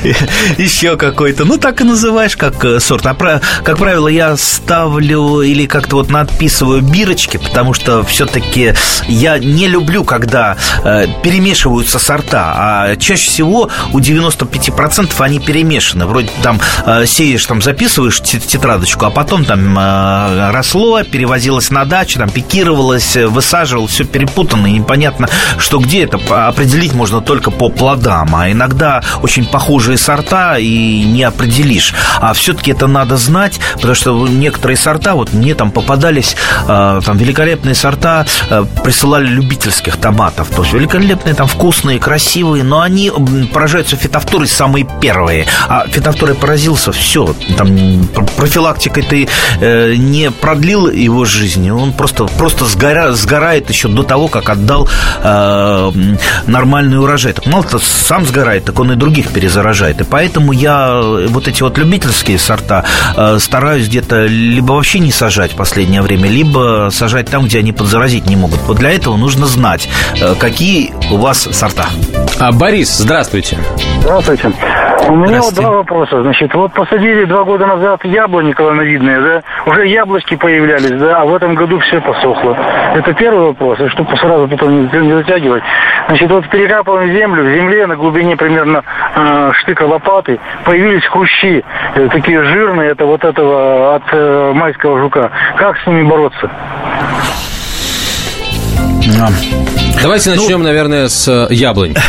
Еще 0.58 0.96
какой-то. 0.96 1.44
Ну, 1.44 1.58
так 1.58 1.80
и 1.80 1.84
называешь, 1.84 2.36
как 2.36 2.64
э, 2.64 2.80
сорт. 2.80 3.06
А, 3.06 3.14
про- 3.14 3.40
как 3.62 3.78
правило, 3.78 4.08
я 4.08 4.36
ставлю 4.36 5.40
или 5.40 5.66
как-то 5.66 5.96
вот 5.96 6.10
надписываю 6.10 6.82
бирочки, 6.82 7.36
потому 7.38 7.74
что 7.74 8.02
все-таки 8.04 8.74
я 9.08 9.38
не 9.38 9.68
люблю, 9.68 10.04
когда 10.04 10.56
э, 10.84 11.06
перемешиваются 11.22 11.98
сорта. 11.98 12.54
А 12.56 12.95
чаще 12.98 13.30
всего 13.30 13.70
у 13.92 13.98
95% 13.98 15.12
они 15.18 15.40
перемешаны. 15.40 16.06
Вроде 16.06 16.30
там 16.42 16.60
э, 16.84 17.06
сеешь, 17.06 17.44
там 17.46 17.62
записываешь 17.62 18.20
те- 18.20 18.40
тетрадочку, 18.40 19.06
а 19.06 19.10
потом 19.10 19.44
там 19.44 19.78
э, 19.78 20.50
росло, 20.50 21.02
перевозилось 21.02 21.70
на 21.70 21.84
дачу, 21.84 22.18
там 22.18 22.30
пикировалось, 22.30 23.16
э, 23.16 23.26
высаживалось, 23.26 23.92
все 23.92 24.04
перепутано, 24.04 24.66
и 24.66 24.72
непонятно, 24.72 25.28
что 25.58 25.78
где 25.78 26.04
это. 26.04 26.18
Определить 26.48 26.92
можно 26.92 27.20
только 27.20 27.50
по 27.50 27.68
плодам, 27.68 28.34
а 28.34 28.50
иногда 28.50 29.02
очень 29.22 29.46
похожие 29.46 29.98
сорта 29.98 30.58
и 30.58 31.04
не 31.04 31.22
определишь. 31.22 31.94
А 32.20 32.32
все-таки 32.32 32.72
это 32.72 32.86
надо 32.86 33.16
знать, 33.16 33.60
потому 33.74 33.94
что 33.94 34.26
некоторые 34.28 34.76
сорта, 34.76 35.14
вот 35.14 35.32
мне 35.32 35.54
там 35.54 35.70
попадались 35.70 36.36
там 36.66 37.16
великолепные 37.16 37.74
сорта, 37.74 38.26
присылали 38.82 39.26
любительских 39.26 39.96
томатов, 39.96 40.48
то 40.50 40.62
есть 40.62 40.72
великолепные, 40.74 41.34
там 41.34 41.46
вкусные, 41.46 41.98
красивые, 41.98 42.62
но 42.62 42.80
они 42.86 43.12
поражаются 43.52 43.96
фитофторой 43.96 44.48
самые 44.48 44.86
первые. 45.00 45.46
А 45.68 45.86
фитофторой 45.88 46.34
поразился, 46.34 46.92
все, 46.92 47.34
там 47.56 48.06
пр- 48.14 48.26
профилактикой 48.36 49.02
ты 49.02 49.28
э, 49.60 49.94
не 49.96 50.30
продлил 50.30 50.88
его 50.90 51.24
жизнь, 51.24 51.70
он 51.70 51.92
просто, 51.92 52.24
просто 52.24 52.64
сгора- 52.64 53.12
сгорает 53.12 53.68
еще 53.68 53.88
до 53.88 54.02
того, 54.02 54.28
как 54.28 54.48
отдал 54.48 54.88
э, 55.22 55.92
нормальный 56.46 56.98
урожай. 56.98 57.32
Так 57.32 57.46
мало 57.46 57.64
то 57.64 57.78
сам 57.78 58.24
сгорает, 58.24 58.64
так 58.64 58.78
он 58.78 58.92
и 58.92 58.96
других 58.96 59.28
перезаражает. 59.32 60.00
И 60.00 60.04
поэтому 60.04 60.52
я 60.52 60.90
э, 60.92 61.26
вот 61.28 61.48
эти 61.48 61.62
вот 61.62 61.78
любительские 61.78 62.38
сорта 62.38 62.84
э, 63.16 63.38
стараюсь 63.40 63.88
где-то 63.88 64.26
либо 64.26 64.72
вообще 64.72 64.98
не 64.98 65.12
сажать 65.12 65.52
в 65.52 65.56
последнее 65.56 66.02
время, 66.02 66.28
либо 66.28 66.88
сажать 66.92 67.28
там, 67.28 67.46
где 67.46 67.58
они 67.58 67.72
подзаразить 67.72 68.26
не 68.26 68.36
могут. 68.36 68.60
Вот 68.66 68.78
для 68.78 68.90
этого 68.90 69.16
нужно 69.16 69.46
знать, 69.46 69.88
э, 70.20 70.34
какие 70.38 70.92
у 71.10 71.16
вас 71.16 71.48
сорта. 71.52 71.86
А, 72.38 72.52
Борис, 72.66 72.98
здравствуйте. 72.98 73.58
Здравствуйте. 74.00 74.50
У 75.08 75.14
меня 75.14 75.40
вот 75.40 75.54
два 75.54 75.70
вопроса. 75.70 76.20
Значит, 76.22 76.52
вот 76.52 76.72
посадили 76.72 77.24
два 77.24 77.44
года 77.44 77.64
назад 77.64 78.04
яблони 78.04 78.50
колоновидные, 78.50 79.20
да, 79.20 79.42
уже 79.66 79.86
яблочки 79.86 80.34
появлялись, 80.34 80.98
да, 80.98 81.20
а 81.20 81.24
в 81.24 81.32
этом 81.32 81.54
году 81.54 81.78
все 81.78 82.00
посохло. 82.00 82.58
Это 82.96 83.14
первый 83.14 83.46
вопрос, 83.46 83.78
и 83.78 83.86
чтобы 83.90 84.16
сразу 84.16 84.48
потом 84.48 84.90
не, 84.90 84.98
не 84.98 85.12
затягивать. 85.12 85.62
Значит, 86.08 86.28
вот 86.28 86.48
перекапываем 86.50 87.14
землю, 87.16 87.44
в 87.44 87.54
земле 87.54 87.86
на 87.86 87.94
глубине 87.94 88.36
примерно 88.36 88.82
э, 89.14 89.50
штыка 89.60 89.84
лопаты 89.84 90.40
появились 90.64 91.06
хрущи, 91.06 91.64
э, 91.94 92.08
такие 92.10 92.42
жирные, 92.42 92.90
это 92.90 93.06
вот 93.06 93.22
этого 93.22 93.94
от 93.94 94.02
э, 94.10 94.52
майского 94.56 94.98
жука. 94.98 95.30
Как 95.56 95.78
с 95.78 95.86
ними 95.86 96.02
бороться? 96.02 96.50
Давайте 100.02 100.30
начнем, 100.30 100.62
наверное, 100.62 101.08
с 101.08 101.26
э, 101.28 101.46
яблонь. 101.54 101.94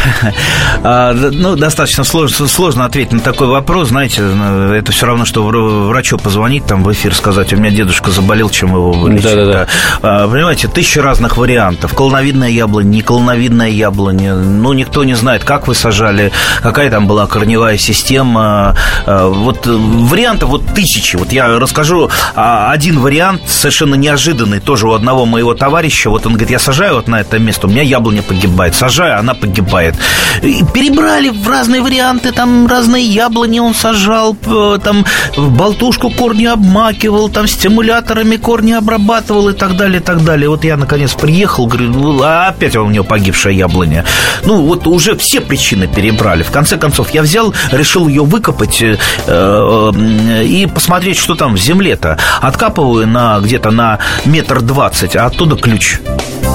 А, 0.84 1.14
Ну, 1.14 1.56
достаточно 1.56 2.04
сложно, 2.04 2.48
сложно 2.48 2.86
ответить 2.86 3.12
на 3.14 3.20
такой 3.20 3.48
вопрос. 3.48 3.90
Знаете, 3.90 4.22
ну, 4.22 4.72
это 4.74 4.92
все 4.92 5.06
равно, 5.08 5.26
что 5.26 5.44
вр- 5.48 5.88
врачу 5.88 6.18
позвонить 6.18 6.66
там 6.66 6.84
в 6.84 6.92
эфир, 6.92 7.16
сказать, 7.16 7.52
у 7.54 7.58
меня 7.58 7.72
дедушка 7.72 8.12
заболел, 8.12 8.50
чем 8.50 8.70
его 8.70 8.92
вылечить. 8.92 9.24
Да-да-да. 9.26 9.68
А, 10.02 10.28
Понимаете, 10.28 10.68
тысяча 10.68 11.02
разных 11.02 11.38
вариантов. 11.38 11.94
Колоновидная 11.94 12.50
яблоня, 12.50 12.88
не 12.88 13.02
колоновидная 13.02 13.70
яблоня. 13.70 14.36
Ну, 14.36 14.74
никто 14.74 15.04
не 15.04 15.16
знает, 15.16 15.44
как 15.44 15.68
вы 15.68 15.74
сажали, 15.76 16.32
какая 16.62 16.90
там 16.92 17.08
была 17.08 17.26
корневая 17.28 17.78
система. 17.78 18.76
А, 19.06 19.28
Вот 19.28 19.66
э, 19.66 19.72
вариантов 19.72 20.50
вот 20.50 20.66
тысячи. 20.76 21.16
Вот 21.16 21.32
я 21.32 21.48
расскажу 21.60 22.10
один 22.36 23.00
вариант, 23.00 23.42
совершенно 23.48 23.96
неожиданный, 23.96 24.60
тоже 24.60 24.88
у 24.88 24.94
одного 24.94 25.26
моего 25.26 25.54
товарища. 25.56 26.10
Вот 26.10 26.26
он 26.26 26.34
говорит, 26.34 26.52
я 26.52 26.60
сажаю 26.60 26.87
вот 26.94 27.08
на 27.08 27.22
это 27.22 27.40
место, 27.40 27.68
у 27.68 27.70
меня 27.70 27.82
яблоня 27.82 28.22
погибает. 28.22 28.76
Сажаю, 28.76 29.20
она 29.20 29.34
погибает. 29.34 29.96
И 30.42 30.64
перебрали 30.74 31.30
в 31.30 31.48
разные 31.48 31.82
варианты, 31.82 32.32
там 32.32 32.68
разные 32.68 33.06
яблони 33.06 33.60
он 33.60 33.74
сажал, 33.74 34.36
там 34.36 35.06
болтушку 35.36 36.10
корни 36.10 36.46
обмакивал, 36.46 37.30
там 37.30 37.48
стимуляторами 37.48 38.38
корни 38.38 38.74
обрабатывал 38.74 39.50
и 39.50 39.54
так 39.54 39.78
далее, 39.78 40.00
и 40.00 40.04
так 40.04 40.24
далее. 40.24 40.50
Вот 40.50 40.64
я, 40.64 40.78
наконец, 40.78 41.14
приехал, 41.14 41.68
говорю, 41.68 41.90
ну, 41.90 42.22
а 42.24 42.48
опять 42.48 42.76
у 42.76 42.88
него 42.90 43.04
погибшая 43.04 43.54
яблоня. 43.54 44.06
Ну, 44.46 44.62
вот 44.64 44.88
уже 44.88 45.16
все 45.16 45.42
причины 45.42 45.88
перебрали. 45.88 46.44
В 46.44 46.52
конце 46.52 46.78
концов, 46.78 47.12
я 47.12 47.22
взял, 47.22 47.54
решил 47.72 48.08
ее 48.08 48.24
выкопать 48.24 48.82
э, 48.82 48.98
э, 49.26 50.44
и 50.44 50.66
посмотреть, 50.66 51.18
что 51.18 51.36
там 51.36 51.56
в 51.56 51.60
земле-то. 51.60 52.18
Откапываю 52.42 53.08
на 53.08 53.40
где-то 53.40 53.72
на 53.72 54.00
метр 54.26 54.62
двадцать, 54.62 55.16
а 55.16 55.26
оттуда 55.26 55.56
ключ. 55.56 56.00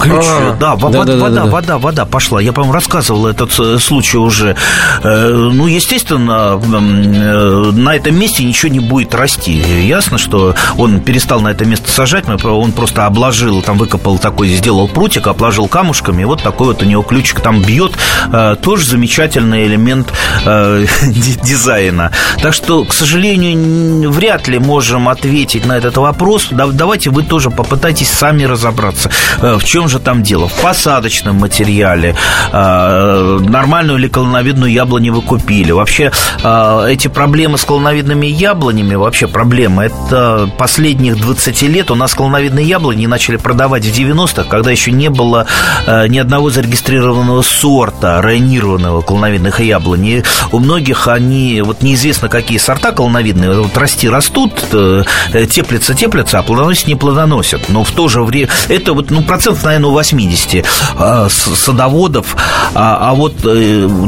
Ключ, 0.01 0.25
А, 0.29 0.57
да, 0.59 0.75
во- 0.75 0.91
да-да-да-да. 0.91 1.23
вода, 1.23 1.45
вода, 1.47 1.79
вода 1.79 2.05
пошла. 2.05 2.41
Я, 2.41 2.53
по-моему, 2.53 2.73
рассказывал 2.73 3.27
этот 3.29 3.53
э, 3.61 3.79
случай 3.79 4.17
уже. 4.17 4.57
Э, 5.05 5.29
Ну, 5.53 5.67
естественно, 5.69 6.61
э, 6.61 7.71
на 7.73 7.95
этом 7.95 8.19
месте 8.19 8.43
ничего 8.45 8.73
не 8.73 8.81
будет 8.81 9.15
расти. 9.15 9.53
Ясно, 9.87 10.19
что 10.19 10.55
он 10.77 11.01
перестал 11.01 11.41
на 11.41 11.49
это 11.49 11.65
место 11.65 11.91
сажать, 11.91 12.25
он 12.45 12.73
просто 12.73 13.07
обложил, 13.07 13.63
там 13.63 13.79
выкопал 13.79 14.19
такой, 14.19 14.49
сделал 14.49 14.89
прутик, 14.89 15.27
обложил 15.29 15.69
камушками, 15.69 16.23
и 16.23 16.25
вот 16.25 16.43
такой 16.43 16.69
вот 16.69 16.83
у 16.83 16.85
него 16.85 17.03
ключик 17.03 17.41
там 17.41 17.63
бьет. 17.63 17.93
Тоже 18.63 18.85
замечательный 18.87 19.67
элемент 19.67 20.13
ди- 20.45 21.39
дизайна. 21.45 22.11
Так 22.43 22.55
что, 22.55 22.85
к 22.85 22.93
сожалению, 22.93 24.11
вряд 24.11 24.49
ли 24.49 24.59
можем 24.59 25.09
ответить 25.09 25.65
на 25.67 25.77
этот 25.77 25.97
вопрос. 25.97 26.49
Да- 26.51 26.67
Давайте 26.67 27.11
вы 27.11 27.23
тоже 27.23 27.51
попытайтесь 27.51 28.11
сами 28.11 28.43
разобраться, 28.45 29.11
в 29.41 29.63
чем 29.65 29.89
же 29.89 29.92
там 29.99 30.23
дело. 30.23 30.49
В 30.49 30.61
посадочном 30.61 31.37
материале, 31.37 32.15
э, 32.53 33.39
нормальную 33.49 33.99
или 33.99 34.09
колоновидную 34.09 34.73
яблоню 34.73 35.15
вы 35.15 35.23
купили. 35.23 35.73
Вообще, 35.73 36.13
э, 36.43 36.87
эти 36.89 37.09
проблемы 37.09 37.59
с 37.59 37.65
колоновидными 37.65 38.27
яблонями, 38.27 38.95
вообще 38.95 39.27
проблемы, 39.27 39.85
это 39.85 40.51
последних 40.59 41.21
20 41.21 41.63
лет 41.69 41.91
у 41.91 41.95
нас 41.95 42.15
колоновидные 42.15 42.67
яблони 42.67 43.07
начали 43.07 43.37
продавать 43.37 43.85
в 43.85 43.93
90-х, 43.93 44.45
когда 44.49 44.71
еще 44.71 44.93
не 44.93 45.11
было 45.11 45.47
э, 45.87 46.07
ни 46.09 46.19
одного 46.19 46.51
зарегистрированного 46.51 47.43
сорта 47.43 48.23
районированного 48.23 49.03
колоновидных 49.03 49.61
яблонь. 49.61 50.07
И 50.07 50.23
у 50.51 50.59
многих 50.59 51.09
они, 51.09 51.63
вот 51.63 51.83
неизвестно 51.83 52.29
какие 52.29 52.59
сорта 52.59 52.93
колоновидные, 52.93 53.53
вот 53.53 53.77
расти 53.77 54.09
растут, 54.09 54.53
э, 54.73 55.05
теплятся, 55.51 55.95
теплятся, 55.95 56.39
а 56.39 56.43
плодоносить 56.43 56.87
не 56.87 56.95
плодоносят. 56.95 57.69
Но 57.69 57.85
в 57.85 57.91
то 57.91 58.09
же 58.09 58.23
время, 58.23 58.49
это 58.69 58.93
вот, 58.93 59.11
ну, 59.11 59.23
наверное, 59.23 59.72
у 59.85 59.91
80 59.91 60.65
э, 60.99 61.29
с- 61.29 61.55
садоводов, 61.57 62.37
а, 62.75 63.11
а 63.11 63.15
вот, 63.15 63.35
э, 63.45 63.87
в 63.87 64.07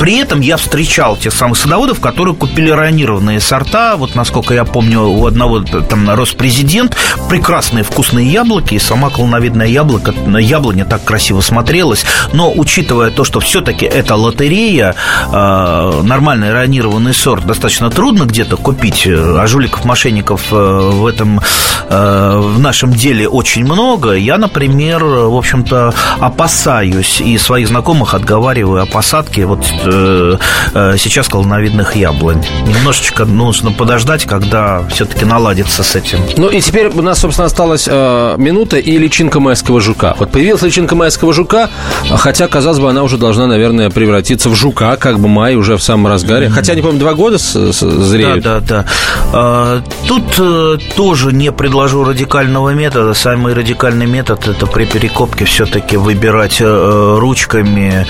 При 0.00 0.16
этом 0.16 0.40
я 0.40 0.56
встречал 0.56 1.14
тех 1.14 1.30
самых 1.30 1.58
садоводов, 1.58 2.00
которые 2.00 2.34
купили 2.34 2.70
районированные 2.70 3.38
сорта. 3.38 3.96
Вот, 3.98 4.14
насколько 4.14 4.54
я 4.54 4.64
помню, 4.64 5.02
у 5.02 5.26
одного 5.26 5.60
там 5.60 6.08
рос 6.08 6.32
президент, 6.32 6.96
прекрасные 7.28 7.84
вкусные 7.84 8.26
яблоки, 8.26 8.74
и 8.74 8.78
сама 8.78 9.10
клоновидная 9.10 9.66
яблоко, 9.66 10.14
яблоня 10.38 10.86
так 10.86 11.04
красиво 11.04 11.42
смотрелась. 11.42 12.06
Но, 12.32 12.50
учитывая 12.50 13.10
то, 13.10 13.24
что 13.24 13.40
все-таки 13.40 13.84
это 13.84 14.14
лотерея, 14.14 14.94
э, 15.30 16.00
нормальный 16.02 16.50
районированный 16.50 17.12
сорт 17.12 17.44
достаточно 17.44 17.90
трудно 17.90 18.24
где-то 18.24 18.56
купить, 18.56 19.06
а 19.06 19.46
жуликов, 19.46 19.84
мошенников 19.84 20.46
э, 20.50 20.54
в 20.54 21.04
этом, 21.04 21.42
э, 21.90 22.40
в 22.42 22.58
нашем 22.58 22.94
деле 22.94 23.28
очень 23.28 23.66
много. 23.66 24.14
Я, 24.14 24.38
например, 24.38 25.04
в 25.04 25.36
общем-то, 25.36 25.92
опасаюсь 26.20 27.20
и 27.20 27.36
своих 27.36 27.68
знакомых 27.68 28.14
отговариваю 28.14 28.82
о 28.82 28.86
посадке 28.86 29.44
вот 29.44 29.62
э, 29.92 30.36
э, 30.74 30.96
сейчас 30.98 31.28
колоновидных 31.28 31.96
яблонь. 31.96 32.44
Немножечко 32.66 33.24
нужно 33.24 33.72
подождать, 33.72 34.24
когда 34.24 34.82
все-таки 34.88 35.24
наладится 35.24 35.82
с 35.82 35.96
этим. 35.96 36.18
Ну 36.36 36.48
и 36.48 36.60
теперь 36.60 36.88
у 36.88 37.02
нас, 37.02 37.20
собственно, 37.20 37.46
осталась 37.46 37.88
э, 37.90 38.34
минута 38.38 38.78
и 38.78 38.98
личинка 38.98 39.40
майского 39.40 39.80
жука. 39.80 40.14
Вот 40.18 40.30
появилась 40.30 40.62
личинка 40.62 40.94
майского 40.94 41.32
жука, 41.32 41.70
хотя, 42.10 42.48
казалось 42.48 42.78
бы, 42.78 42.88
она 42.90 43.02
уже 43.02 43.16
должна, 43.18 43.46
наверное, 43.46 43.90
превратиться 43.90 44.48
в 44.48 44.54
жука, 44.54 44.96
как 44.96 45.18
бы 45.18 45.28
май 45.28 45.56
уже 45.56 45.76
в 45.76 45.82
самом 45.82 46.06
разгаре. 46.06 46.46
Mm-hmm. 46.46 46.50
Хотя, 46.50 46.74
не 46.74 46.82
помню, 46.82 47.00
два 47.00 47.14
года 47.14 47.38
с, 47.38 47.54
с, 47.54 47.80
зреют. 47.80 48.42
Да, 48.42 48.60
да, 48.60 48.82
да. 48.82 48.84
А, 49.32 49.82
тут 50.06 50.24
э, 50.38 50.78
тоже 50.96 51.32
не 51.32 51.52
предложу 51.52 52.04
радикального 52.04 52.70
метода. 52.70 53.14
Самый 53.14 53.54
радикальный 53.54 54.06
метод– 54.06 54.48
это 54.48 54.66
при 54.66 54.84
перекопке 54.84 55.44
все-таки 55.44 55.96
выбирать 55.96 56.58
э, 56.60 57.16
ручками. 57.18 58.06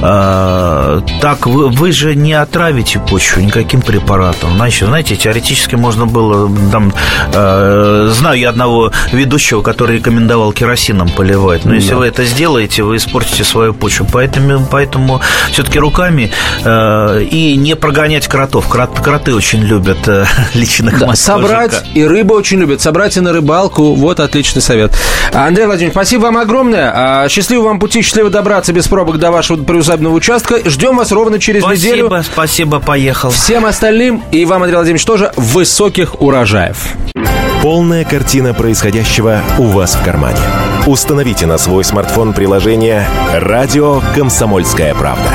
А, 0.00 1.00
так, 1.22 1.46
вы, 1.46 1.68
вы 1.68 1.92
же 1.92 2.16
не 2.16 2.32
отравите 2.32 2.98
почву 2.98 3.42
никаким 3.42 3.80
препаратом. 3.80 4.56
Значит, 4.56 4.88
знаете, 4.88 5.14
теоретически 5.14 5.76
можно 5.76 6.04
было, 6.04 6.50
там, 6.72 6.92
э, 7.32 8.10
знаю 8.12 8.40
я 8.40 8.48
одного 8.48 8.90
ведущего, 9.12 9.62
который 9.62 9.98
рекомендовал 9.98 10.52
керосином 10.52 11.08
поливать. 11.08 11.64
Но 11.64 11.70
да. 11.70 11.76
если 11.76 11.94
вы 11.94 12.06
это 12.06 12.24
сделаете, 12.24 12.82
вы 12.82 12.96
испортите 12.96 13.44
свою 13.44 13.72
почву. 13.72 14.04
Поэтому, 14.12 14.66
поэтому 14.68 15.20
все-таки 15.52 15.78
руками 15.78 16.32
э, 16.64 17.22
и 17.30 17.54
не 17.54 17.76
прогонять 17.76 18.26
кротов. 18.26 18.68
Крот, 18.68 18.98
кроты 18.98 19.32
очень 19.36 19.60
любят 19.60 20.08
э, 20.08 20.26
личных 20.54 20.98
да, 20.98 21.14
Собрать, 21.14 21.72
жука. 21.72 21.86
и 21.94 22.02
рыба 22.02 22.32
очень 22.32 22.58
любит. 22.58 22.80
Собрать 22.80 23.16
и 23.16 23.20
на 23.20 23.32
рыбалку. 23.32 23.94
Вот 23.94 24.18
отличный 24.18 24.60
совет. 24.60 24.98
Андрей 25.32 25.66
Владимирович, 25.66 25.94
спасибо 25.94 26.22
вам 26.22 26.38
огромное. 26.38 26.92
А, 26.92 27.28
счастливого 27.28 27.68
вам 27.68 27.78
пути, 27.78 28.02
счастливо 28.02 28.28
добраться 28.28 28.72
без 28.72 28.88
пробок 28.88 29.18
до 29.20 29.30
вашего 29.30 29.62
приусадебного 29.62 30.14
участка. 30.14 30.68
Ждем 30.68 30.96
вас 30.96 31.11
ровно 31.12 31.38
через 31.38 31.62
спасибо, 31.62 31.92
неделю. 31.92 32.06
Спасибо, 32.08 32.32
спасибо, 32.32 32.80
поехал. 32.80 33.30
Всем 33.30 33.66
остальным 33.66 34.22
и 34.32 34.44
вам, 34.44 34.62
Андрей 34.62 34.76
Владимирович, 34.76 35.04
тоже 35.04 35.32
высоких 35.36 36.20
урожаев. 36.20 36.94
Полная 37.62 38.04
картина 38.04 38.54
происходящего 38.54 39.40
у 39.58 39.64
вас 39.64 39.94
в 39.94 40.04
кармане. 40.04 40.40
Установите 40.86 41.46
на 41.46 41.58
свой 41.58 41.84
смартфон 41.84 42.32
приложение 42.32 43.06
«Радио 43.32 44.02
Комсомольская 44.16 44.94
правда». 44.94 45.30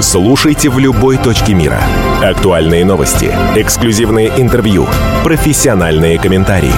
Слушайте 0.00 0.70
в 0.70 0.78
любой 0.78 1.18
точке 1.18 1.52
мира. 1.52 1.80
Актуальные 2.22 2.84
новости, 2.84 3.30
эксклюзивные 3.56 4.32
интервью, 4.36 4.86
профессиональные 5.24 6.18
комментарии. 6.18 6.72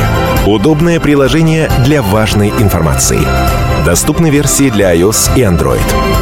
Удобное 0.47 0.99
приложение 0.99 1.71
для 1.85 2.03
важной 2.03 2.49
информации. 2.49 3.21
Доступны 3.85 4.29
версии 4.29 4.71
для 4.71 4.95
iOS 4.95 5.37
и 5.37 5.43
Android. 5.43 6.22